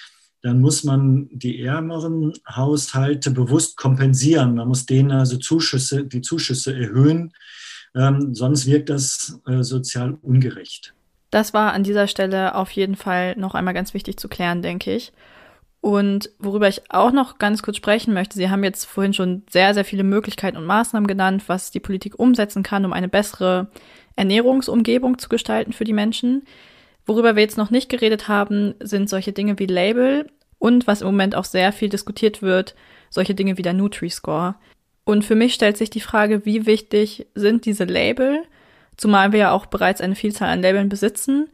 dann 0.43 0.61
muss 0.61 0.85
man 0.85 1.29
die 1.33 1.61
ärmeren 1.61 2.33
Haushalte 2.49 3.31
bewusst 3.31 3.77
kompensieren. 3.77 4.55
Man 4.55 4.69
muss 4.69 4.87
denen 4.87 5.11
also 5.11 5.39
Zuschüsse, 5.39 6.05
die 6.05 6.21
Zuschüsse 6.21 6.75
erhöhen, 6.75 7.33
ähm, 7.95 8.35
sonst 8.35 8.67
wirkt 8.67 8.91
das 8.91 9.41
äh, 9.47 9.63
sozial 9.63 10.17
ungerecht. 10.23 10.95
Das 11.31 11.53
war 11.53 11.73
an 11.73 11.83
dieser 11.83 12.07
Stelle 12.07 12.55
auf 12.55 12.71
jeden 12.71 12.95
Fall 12.95 13.37
noch 13.37 13.55
einmal 13.55 13.75
ganz 13.75 13.95
wichtig 13.95 14.19
zu 14.19 14.29
klären, 14.29 14.63
denke 14.63 14.95
ich. 14.95 15.13
Und 15.87 16.31
worüber 16.41 16.67
ich 16.67 16.83
auch 16.89 17.13
noch 17.13 17.39
ganz 17.39 17.63
kurz 17.63 17.77
sprechen 17.77 18.13
möchte, 18.13 18.35
Sie 18.35 18.51
haben 18.51 18.65
jetzt 18.65 18.87
vorhin 18.87 19.15
schon 19.15 19.45
sehr, 19.49 19.73
sehr 19.73 19.85
viele 19.85 20.03
Möglichkeiten 20.03 20.57
und 20.57 20.67
Maßnahmen 20.67 21.07
genannt, 21.07 21.45
was 21.47 21.71
die 21.71 21.79
Politik 21.79 22.19
umsetzen 22.19 22.65
kann, 22.65 22.85
um 22.85 22.93
eine 22.93 23.07
bessere 23.07 23.69
Ernährungsumgebung 24.17 25.21
zu 25.21 25.29
gestalten 25.29 25.73
für 25.73 25.85
die 25.85 25.93
Menschen. 25.93 26.43
Worüber 27.07 27.37
wir 27.37 27.43
jetzt 27.45 27.57
noch 27.57 27.71
nicht 27.71 27.89
geredet 27.89 28.27
haben, 28.27 28.75
sind 28.81 29.09
solche 29.09 29.33
Dinge 29.33 29.61
wie 29.61 29.67
Label 29.67 30.29
und 30.59 30.89
was 30.89 31.03
im 31.03 31.07
Moment 31.07 31.37
auch 31.37 31.45
sehr 31.45 31.71
viel 31.71 31.89
diskutiert 31.89 32.43
wird, 32.43 32.75
solche 33.09 33.37
Dinge 33.37 33.57
wie 33.57 33.63
der 33.63 33.73
Nutri-Score. 33.73 34.57
Und 35.05 35.25
für 35.25 35.37
mich 35.37 35.55
stellt 35.55 35.77
sich 35.77 35.91
die 35.91 36.01
Frage, 36.01 36.45
wie 36.45 36.67
wichtig 36.67 37.29
sind 37.37 37.65
diese 37.65 37.85
Label, 37.85 38.43
zumal 38.97 39.31
wir 39.31 39.39
ja 39.39 39.53
auch 39.53 39.67
bereits 39.67 40.01
eine 40.01 40.17
Vielzahl 40.17 40.49
an 40.49 40.63
Labeln 40.63 40.89
besitzen 40.89 41.49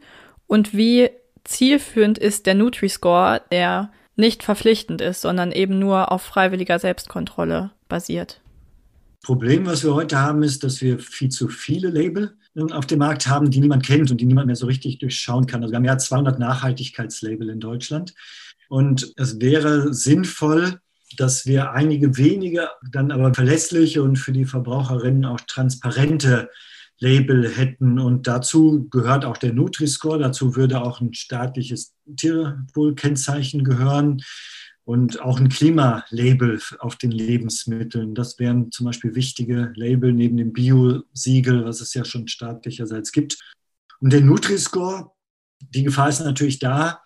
und 0.47 0.75
wie 0.75 1.11
zielführend 1.43 2.17
ist 2.17 2.47
der 2.47 2.55
Nutri-Score, 2.55 3.43
der 3.51 3.91
nicht 4.15 4.43
verpflichtend 4.43 5.01
ist, 5.01 5.21
sondern 5.21 5.51
eben 5.51 5.79
nur 5.79 6.11
auf 6.11 6.21
freiwilliger 6.21 6.79
Selbstkontrolle 6.79 7.71
basiert. 7.87 8.41
Problem, 9.23 9.65
was 9.65 9.83
wir 9.83 9.93
heute 9.95 10.19
haben, 10.19 10.43
ist, 10.43 10.63
dass 10.63 10.81
wir 10.81 10.99
viel 10.99 11.29
zu 11.29 11.47
viele 11.47 11.89
Label 11.89 12.35
auf 12.71 12.85
dem 12.85 12.99
Markt 12.99 13.27
haben, 13.27 13.49
die 13.49 13.61
niemand 13.61 13.85
kennt 13.85 14.11
und 14.11 14.19
die 14.19 14.25
niemand 14.25 14.47
mehr 14.47 14.55
so 14.55 14.65
richtig 14.65 14.99
durchschauen 14.99 15.47
kann. 15.47 15.63
Also 15.63 15.71
wir 15.71 15.77
haben 15.77 15.85
ja 15.85 15.97
200 15.97 16.39
Nachhaltigkeitslabel 16.39 17.49
in 17.49 17.59
Deutschland. 17.59 18.13
Und 18.69 19.13
es 19.17 19.39
wäre 19.39 19.93
sinnvoll, 19.93 20.79
dass 21.17 21.45
wir 21.45 21.71
einige 21.71 22.17
wenige, 22.17 22.69
dann 22.91 23.11
aber 23.11 23.33
verlässliche 23.33 24.03
und 24.03 24.17
für 24.17 24.33
die 24.33 24.45
Verbraucherinnen 24.45 25.25
auch 25.25 25.39
transparente 25.41 26.49
Label 27.03 27.49
hätten. 27.49 27.99
Und 27.99 28.27
dazu 28.27 28.87
gehört 28.89 29.25
auch 29.25 29.37
der 29.37 29.53
Nutri-Score, 29.53 30.17
dazu 30.17 30.55
würde 30.55 30.81
auch 30.81 31.01
ein 31.01 31.13
staatliches 31.13 31.93
Tierwohlkennzeichen 32.15 33.63
gehören 33.63 34.23
und 34.85 35.21
auch 35.21 35.39
ein 35.39 35.49
Klimalabel 35.49 36.61
auf 36.79 36.95
den 36.95 37.11
Lebensmitteln. 37.11 38.15
Das 38.15 38.39
wären 38.39 38.71
zum 38.71 38.85
Beispiel 38.85 39.15
wichtige 39.15 39.73
Label 39.75 40.13
neben 40.13 40.37
dem 40.37 40.53
Bio-Siegel, 40.53 41.65
was 41.65 41.81
es 41.81 41.93
ja 41.93 42.05
schon 42.05 42.27
staatlicherseits 42.27 43.11
gibt. 43.11 43.37
Und 43.99 44.11
der 44.13 44.21
Nutri-Score, 44.21 45.11
die 45.59 45.83
Gefahr 45.83 46.09
ist 46.09 46.21
natürlich 46.21 46.59
da, 46.59 47.01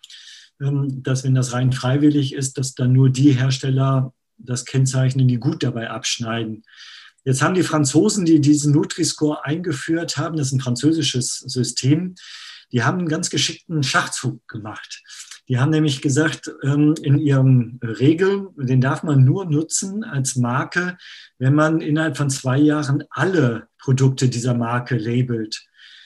ähm, 0.62 1.03
dass 1.03 1.23
wenn 1.23 1.36
das 1.36 1.53
rein 1.53 1.71
freiwillig 1.71 2.33
ist, 2.33 2.57
dass 2.57 2.75
dann 2.75 2.93
nur 2.93 3.10
die 3.10 3.33
Hersteller 3.33 4.13
das 4.38 4.65
kennzeichnen, 4.65 5.27
die 5.27 5.38
gut 5.38 5.63
dabei 5.63 5.89
abschneiden. 5.89 6.63
Jetzt 7.27 7.41
haben 7.41 7.55
die 7.55 7.63
Franzosen, 7.63 8.23
die 8.23 8.39
diesen 8.39 8.71
Nutri-Score 8.71 9.43
eingeführt 9.43 10.15
haben, 10.15 10.37
das 10.37 10.47
ist 10.47 10.53
ein 10.53 10.61
französisches 10.61 11.39
System, 11.39 12.15
die 12.71 12.83
haben 12.83 12.99
einen 12.99 13.09
ganz 13.09 13.29
geschickten 13.29 13.83
Schachzug 13.83 14.47
gemacht. 14.47 15.03
Die 15.49 15.59
haben 15.59 15.71
nämlich 15.71 16.01
gesagt, 16.01 16.49
ähm, 16.63 16.95
in 17.01 17.19
ihren 17.19 17.81
Regeln, 17.83 18.47
den 18.55 18.79
darf 18.79 19.03
man 19.03 19.25
nur 19.25 19.43
nutzen 19.43 20.05
als 20.05 20.37
Marke, 20.37 20.97
wenn 21.37 21.53
man 21.53 21.81
innerhalb 21.81 22.15
von 22.15 22.29
zwei 22.29 22.59
Jahren 22.59 23.03
alle 23.09 23.67
Produkte 23.77 24.29
dieser 24.29 24.53
Marke 24.53 24.95
labelt. 24.95 25.65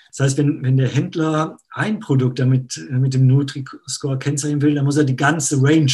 Das 0.10 0.21
heißt, 0.21 0.38
wenn, 0.39 0.63
wenn 0.63 0.77
der 0.77 0.89
Händler 0.89 1.57
ein 1.69 1.99
Produkt 1.99 2.39
damit 2.39 2.84
mit 2.89 3.13
dem 3.13 3.27
Nutri-Score 3.27 4.17
kennzeichnen 4.17 4.63
will, 4.63 4.73
dann 4.73 4.86
muss 4.86 4.97
er 4.97 5.03
die 5.03 5.15
ganze 5.15 5.62
Range 5.62 5.93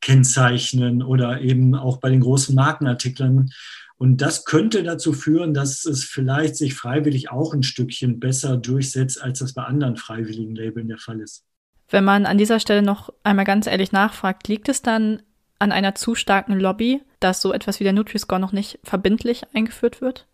kennzeichnen 0.00 1.04
oder 1.04 1.40
eben 1.40 1.76
auch 1.76 1.98
bei 1.98 2.10
den 2.10 2.20
großen 2.20 2.54
Markenartikeln 2.54 3.50
und 3.98 4.20
das 4.20 4.44
könnte 4.44 4.82
dazu 4.82 5.12
führen, 5.12 5.54
dass 5.54 5.84
es 5.84 6.04
vielleicht 6.04 6.56
sich 6.56 6.74
freiwillig 6.74 7.30
auch 7.30 7.54
ein 7.54 7.62
Stückchen 7.62 8.20
besser 8.20 8.56
durchsetzt, 8.56 9.22
als 9.22 9.38
das 9.38 9.54
bei 9.54 9.64
anderen 9.64 9.96
freiwilligen 9.96 10.54
Labeln 10.54 10.88
der 10.88 10.98
Fall 10.98 11.20
ist. 11.20 11.44
Wenn 11.88 12.04
man 12.04 12.26
an 12.26 12.36
dieser 12.36 12.60
Stelle 12.60 12.82
noch 12.82 13.12
einmal 13.22 13.44
ganz 13.44 13.66
ehrlich 13.66 13.92
nachfragt, 13.92 14.48
liegt 14.48 14.68
es 14.68 14.82
dann 14.82 15.22
an 15.58 15.72
einer 15.72 15.94
zu 15.94 16.14
starken 16.14 16.58
Lobby, 16.58 17.00
dass 17.20 17.40
so 17.40 17.52
etwas 17.52 17.80
wie 17.80 17.84
der 17.84 17.92
Nutri-Score 17.94 18.40
noch 18.40 18.52
nicht 18.52 18.78
verbindlich 18.84 19.44
eingeführt 19.54 20.00
wird? 20.00 20.26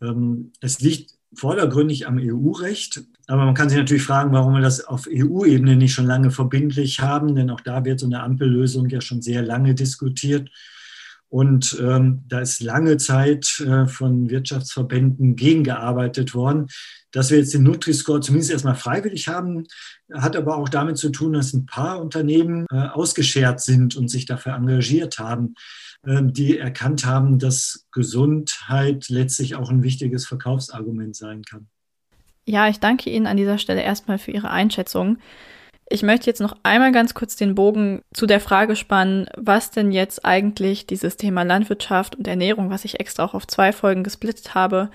Ähm, 0.00 0.52
es 0.60 0.80
liegt 0.80 1.14
vordergründig 1.34 2.06
am 2.06 2.18
EU-Recht. 2.18 3.02
Aber 3.26 3.44
man 3.44 3.54
kann 3.54 3.68
sich 3.68 3.78
natürlich 3.78 4.02
fragen, 4.02 4.32
warum 4.32 4.54
wir 4.54 4.60
das 4.60 4.84
auf 4.84 5.08
EU-Ebene 5.08 5.76
nicht 5.76 5.94
schon 5.94 6.06
lange 6.06 6.30
verbindlich 6.30 7.00
haben, 7.00 7.34
denn 7.34 7.50
auch 7.50 7.60
da 7.60 7.84
wird 7.84 8.00
so 8.00 8.06
eine 8.06 8.22
Ampellösung 8.22 8.88
ja 8.88 9.00
schon 9.00 9.22
sehr 9.22 9.42
lange 9.42 9.74
diskutiert. 9.74 10.50
Und 11.30 11.78
ähm, 11.80 12.24
da 12.28 12.40
ist 12.40 12.60
lange 12.60 12.96
Zeit 12.96 13.60
äh, 13.60 13.86
von 13.86 14.28
Wirtschaftsverbänden 14.28 15.36
gegengearbeitet 15.36 16.34
worden. 16.34 16.66
Dass 17.12 17.30
wir 17.30 17.38
jetzt 17.38 17.54
den 17.54 17.62
Nutri-Score 17.62 18.20
zumindest 18.20 18.50
erstmal 18.50 18.74
freiwillig 18.74 19.28
haben, 19.28 19.64
hat 20.12 20.36
aber 20.36 20.56
auch 20.56 20.68
damit 20.68 20.98
zu 20.98 21.10
tun, 21.10 21.32
dass 21.32 21.52
ein 21.52 21.66
paar 21.66 22.00
Unternehmen 22.00 22.66
äh, 22.72 22.88
ausgeschert 22.88 23.60
sind 23.60 23.96
und 23.96 24.08
sich 24.08 24.26
dafür 24.26 24.54
engagiert 24.54 25.20
haben, 25.20 25.54
äh, 26.04 26.20
die 26.22 26.58
erkannt 26.58 27.06
haben, 27.06 27.38
dass 27.38 27.86
Gesundheit 27.92 29.08
letztlich 29.08 29.54
auch 29.54 29.70
ein 29.70 29.84
wichtiges 29.84 30.26
Verkaufsargument 30.26 31.14
sein 31.14 31.42
kann. 31.42 31.68
Ja, 32.44 32.68
ich 32.68 32.80
danke 32.80 33.08
Ihnen 33.08 33.28
an 33.28 33.36
dieser 33.36 33.58
Stelle 33.58 33.82
erstmal 33.82 34.18
für 34.18 34.32
Ihre 34.32 34.50
Einschätzung. 34.50 35.18
Ich 35.92 36.04
möchte 36.04 36.30
jetzt 36.30 36.40
noch 36.40 36.56
einmal 36.62 36.92
ganz 36.92 37.14
kurz 37.14 37.34
den 37.34 37.56
Bogen 37.56 38.02
zu 38.14 38.26
der 38.26 38.38
Frage 38.38 38.76
spannen, 38.76 39.26
was 39.36 39.72
denn 39.72 39.90
jetzt 39.90 40.24
eigentlich 40.24 40.86
dieses 40.86 41.16
Thema 41.16 41.42
Landwirtschaft 41.42 42.14
und 42.14 42.28
Ernährung, 42.28 42.70
was 42.70 42.84
ich 42.84 43.00
extra 43.00 43.24
auch 43.24 43.34
auf 43.34 43.48
zwei 43.48 43.72
Folgen 43.72 44.04
gesplittet 44.04 44.54
habe, 44.54 44.90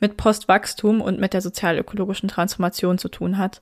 mit 0.00 0.16
Postwachstum 0.16 1.02
und 1.02 1.20
mit 1.20 1.34
der 1.34 1.42
sozialökologischen 1.42 2.30
Transformation 2.30 2.96
zu 2.96 3.10
tun 3.10 3.36
hat. 3.36 3.60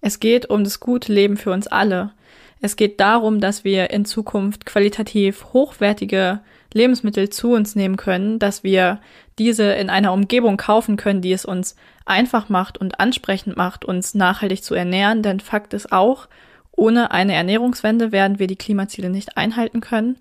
Es 0.00 0.18
geht 0.18 0.50
um 0.50 0.64
das 0.64 0.80
gute 0.80 1.12
Leben 1.12 1.36
für 1.36 1.52
uns 1.52 1.68
alle. 1.68 2.12
Es 2.60 2.74
geht 2.74 2.98
darum, 2.98 3.40
dass 3.40 3.62
wir 3.62 3.90
in 3.90 4.04
Zukunft 4.04 4.66
qualitativ 4.66 5.52
hochwertige 5.52 6.40
Lebensmittel 6.74 7.30
zu 7.30 7.52
uns 7.52 7.76
nehmen 7.76 7.96
können, 7.96 8.38
dass 8.38 8.64
wir 8.64 9.00
diese 9.38 9.72
in 9.72 9.88
einer 9.88 10.12
Umgebung 10.12 10.56
kaufen 10.56 10.96
können, 10.96 11.22
die 11.22 11.32
es 11.32 11.44
uns 11.44 11.76
einfach 12.04 12.48
macht 12.48 12.76
und 12.76 13.00
ansprechend 13.00 13.56
macht, 13.56 13.84
uns 13.84 14.14
nachhaltig 14.14 14.62
zu 14.62 14.74
ernähren. 14.74 15.22
Denn 15.22 15.40
Fakt 15.40 15.72
ist 15.72 15.92
auch, 15.92 16.28
ohne 16.72 17.12
eine 17.12 17.34
Ernährungswende 17.34 18.12
werden 18.12 18.38
wir 18.38 18.48
die 18.48 18.56
Klimaziele 18.56 19.08
nicht 19.08 19.36
einhalten 19.36 19.80
können. 19.80 20.18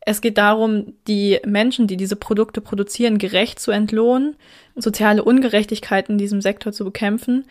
Es 0.00 0.20
geht 0.20 0.38
darum, 0.38 0.94
die 1.08 1.40
Menschen, 1.44 1.86
die 1.86 1.96
diese 1.96 2.16
Produkte 2.16 2.60
produzieren, 2.60 3.18
gerecht 3.18 3.58
zu 3.58 3.70
entlohnen, 3.70 4.36
soziale 4.76 5.24
Ungerechtigkeiten 5.24 6.12
in 6.12 6.18
diesem 6.18 6.40
Sektor 6.40 6.72
zu 6.72 6.84
bekämpfen 6.84 7.44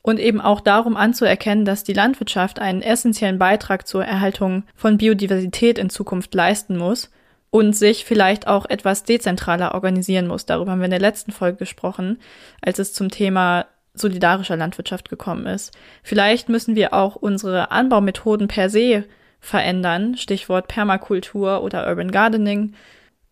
und 0.00 0.18
eben 0.18 0.40
auch 0.40 0.60
darum 0.60 0.96
anzuerkennen, 0.96 1.64
dass 1.64 1.84
die 1.84 1.92
Landwirtschaft 1.92 2.60
einen 2.60 2.80
essentiellen 2.80 3.38
Beitrag 3.38 3.86
zur 3.86 4.04
Erhaltung 4.04 4.62
von 4.74 4.96
Biodiversität 4.96 5.78
in 5.78 5.90
Zukunft 5.90 6.34
leisten 6.34 6.78
muss 6.78 7.10
und 7.52 7.76
sich 7.76 8.06
vielleicht 8.06 8.46
auch 8.46 8.64
etwas 8.64 9.04
dezentraler 9.04 9.74
organisieren 9.74 10.26
muss. 10.26 10.46
Darüber 10.46 10.72
haben 10.72 10.80
wir 10.80 10.86
in 10.86 10.90
der 10.90 11.00
letzten 11.00 11.32
Folge 11.32 11.58
gesprochen, 11.58 12.18
als 12.62 12.78
es 12.78 12.94
zum 12.94 13.10
Thema 13.10 13.66
solidarischer 13.92 14.56
Landwirtschaft 14.56 15.10
gekommen 15.10 15.44
ist. 15.44 15.76
Vielleicht 16.02 16.48
müssen 16.48 16.76
wir 16.76 16.94
auch 16.94 17.14
unsere 17.14 17.70
Anbaumethoden 17.70 18.48
per 18.48 18.70
se 18.70 19.04
verändern, 19.38 20.16
Stichwort 20.16 20.66
Permakultur 20.66 21.62
oder 21.62 21.86
Urban 21.86 22.10
Gardening. 22.10 22.72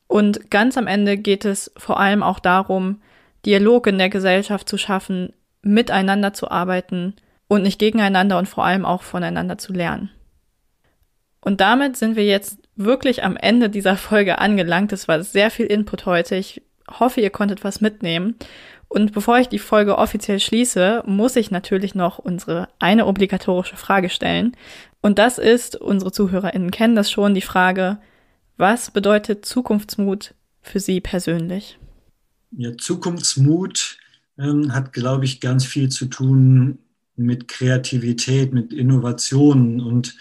Und 0.06 0.50
ganz 0.50 0.76
am 0.76 0.86
Ende 0.86 1.16
geht 1.16 1.46
es 1.46 1.72
vor 1.78 1.98
allem 1.98 2.22
auch 2.22 2.40
darum, 2.40 3.00
Dialog 3.46 3.86
in 3.86 3.96
der 3.96 4.10
Gesellschaft 4.10 4.68
zu 4.68 4.76
schaffen, 4.76 5.32
miteinander 5.62 6.34
zu 6.34 6.50
arbeiten 6.50 7.14
und 7.48 7.62
nicht 7.62 7.78
gegeneinander 7.78 8.36
und 8.36 8.50
vor 8.50 8.66
allem 8.66 8.84
auch 8.84 9.00
voneinander 9.00 9.56
zu 9.56 9.72
lernen. 9.72 10.10
Und 11.40 11.62
damit 11.62 11.96
sind 11.96 12.16
wir 12.16 12.26
jetzt 12.26 12.58
wirklich 12.84 13.22
am 13.24 13.36
Ende 13.36 13.70
dieser 13.70 13.96
Folge 13.96 14.38
angelangt. 14.38 14.92
Es 14.92 15.08
war 15.08 15.22
sehr 15.22 15.50
viel 15.50 15.66
Input 15.66 16.06
heute. 16.06 16.36
Ich 16.36 16.62
hoffe, 16.88 17.20
ihr 17.20 17.30
konntet 17.30 17.64
was 17.64 17.80
mitnehmen. 17.80 18.36
Und 18.88 19.12
bevor 19.12 19.38
ich 19.38 19.48
die 19.48 19.60
Folge 19.60 19.98
offiziell 19.98 20.40
schließe, 20.40 21.04
muss 21.06 21.36
ich 21.36 21.52
natürlich 21.52 21.94
noch 21.94 22.18
unsere 22.18 22.68
eine 22.80 23.06
obligatorische 23.06 23.76
Frage 23.76 24.10
stellen. 24.10 24.56
Und 25.00 25.18
das 25.18 25.38
ist, 25.38 25.76
unsere 25.76 26.10
ZuhörerInnen 26.10 26.72
kennen 26.72 26.96
das 26.96 27.10
schon, 27.10 27.34
die 27.34 27.40
Frage, 27.40 27.98
was 28.56 28.90
bedeutet 28.90 29.46
Zukunftsmut 29.46 30.34
für 30.60 30.80
Sie 30.80 31.00
persönlich? 31.00 31.78
Ja, 32.50 32.76
Zukunftsmut 32.76 33.98
ähm, 34.38 34.74
hat, 34.74 34.92
glaube 34.92 35.24
ich, 35.24 35.40
ganz 35.40 35.64
viel 35.64 35.88
zu 35.88 36.06
tun 36.06 36.78
mit 37.14 37.46
Kreativität, 37.46 38.52
mit 38.52 38.72
Innovationen 38.72 39.80
und 39.80 40.16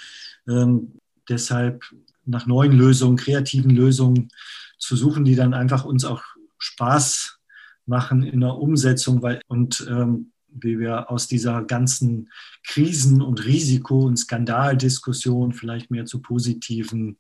ähm, 0.47 0.93
deshalb 1.27 1.83
nach 2.29 2.45
neuen 2.45 2.73
Lösungen, 2.73 3.17
kreativen 3.17 3.71
Lösungen 3.71 4.29
zu 4.77 4.95
suchen, 4.95 5.25
die 5.25 5.35
dann 5.35 5.53
einfach 5.53 5.85
uns 5.85 6.05
auch 6.05 6.23
Spaß 6.57 7.39
machen 7.85 8.23
in 8.23 8.41
der 8.41 8.55
Umsetzung 8.55 9.21
weil, 9.21 9.41
und 9.47 9.85
ähm, 9.89 10.31
wie 10.51 10.79
wir 10.79 11.11
aus 11.11 11.27
dieser 11.27 11.63
ganzen 11.63 12.29
Krisen- 12.65 13.21
und 13.21 13.45
Risiko- 13.45 14.05
und 14.05 14.17
Skandaldiskussion 14.17 15.53
vielleicht 15.53 15.91
mehr 15.91 16.05
zu 16.05 16.21
positiven 16.21 17.17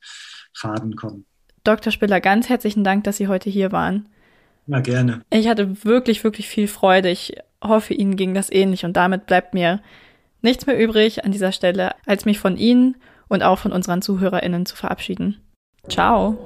Faden 0.53 0.95
kommen. 0.95 1.25
Dr. 1.63 1.91
Spiller, 1.91 2.21
ganz 2.21 2.49
herzlichen 2.49 2.83
Dank, 2.83 3.03
dass 3.03 3.17
Sie 3.17 3.27
heute 3.27 3.49
hier 3.49 3.71
waren. 3.71 4.07
Ja, 4.67 4.79
gerne. 4.79 5.21
Ich 5.31 5.47
hatte 5.47 5.83
wirklich, 5.83 6.23
wirklich 6.23 6.47
viel 6.47 6.67
Freude. 6.67 7.09
Ich 7.09 7.33
hoffe, 7.63 7.93
Ihnen 7.93 8.15
ging 8.15 8.33
das 8.33 8.51
ähnlich 8.51 8.85
und 8.85 8.93
damit 8.93 9.25
bleibt 9.25 9.53
mir 9.53 9.81
nichts 10.41 10.65
mehr 10.65 10.79
übrig 10.79 11.25
an 11.25 11.31
dieser 11.31 11.51
Stelle, 11.51 11.95
als 12.05 12.25
mich 12.25 12.39
von 12.39 12.57
Ihnen 12.57 12.95
und 13.29 13.43
auch 13.43 13.59
von 13.59 13.71
unseren 13.71 14.01
ZuhörerInnen 14.01 14.65
zu 14.65 14.75
verabschieden. 14.75 15.37
Ciao! 15.87 16.37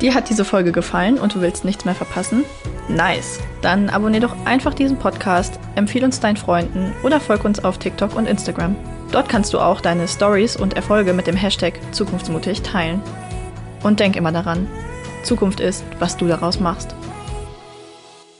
Dir 0.00 0.14
hat 0.14 0.28
diese 0.28 0.44
Folge 0.44 0.72
gefallen 0.72 1.18
und 1.18 1.34
du 1.34 1.40
willst 1.40 1.64
nichts 1.64 1.84
mehr 1.84 1.94
verpassen? 1.94 2.44
Nice! 2.88 3.38
Dann 3.60 3.88
abonnier 3.88 4.20
doch 4.20 4.34
einfach 4.44 4.74
diesen 4.74 4.98
Podcast, 4.98 5.60
empfehle 5.76 6.06
uns 6.06 6.18
deinen 6.18 6.36
Freunden 6.36 6.92
oder 7.04 7.20
folg 7.20 7.44
uns 7.44 7.62
auf 7.62 7.78
TikTok 7.78 8.16
und 8.16 8.26
Instagram. 8.26 8.74
Dort 9.12 9.28
kannst 9.28 9.52
du 9.52 9.60
auch 9.60 9.80
deine 9.80 10.08
Stories 10.08 10.56
und 10.56 10.74
Erfolge 10.74 11.12
mit 11.12 11.28
dem 11.28 11.36
Hashtag 11.36 11.74
Zukunftsmutig 11.92 12.62
teilen. 12.62 13.00
Und 13.84 14.00
denk 14.00 14.16
immer 14.16 14.32
daran, 14.32 14.66
Zukunft 15.22 15.60
ist, 15.60 15.84
was 16.00 16.16
du 16.16 16.26
daraus 16.26 16.58
machst. 16.58 16.96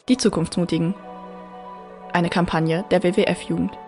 Die 0.08 0.16
Zukunftsmutigen. 0.16 0.94
Eine 2.12 2.28
Kampagne 2.28 2.84
der 2.90 3.02
WWF-Jugend. 3.02 3.78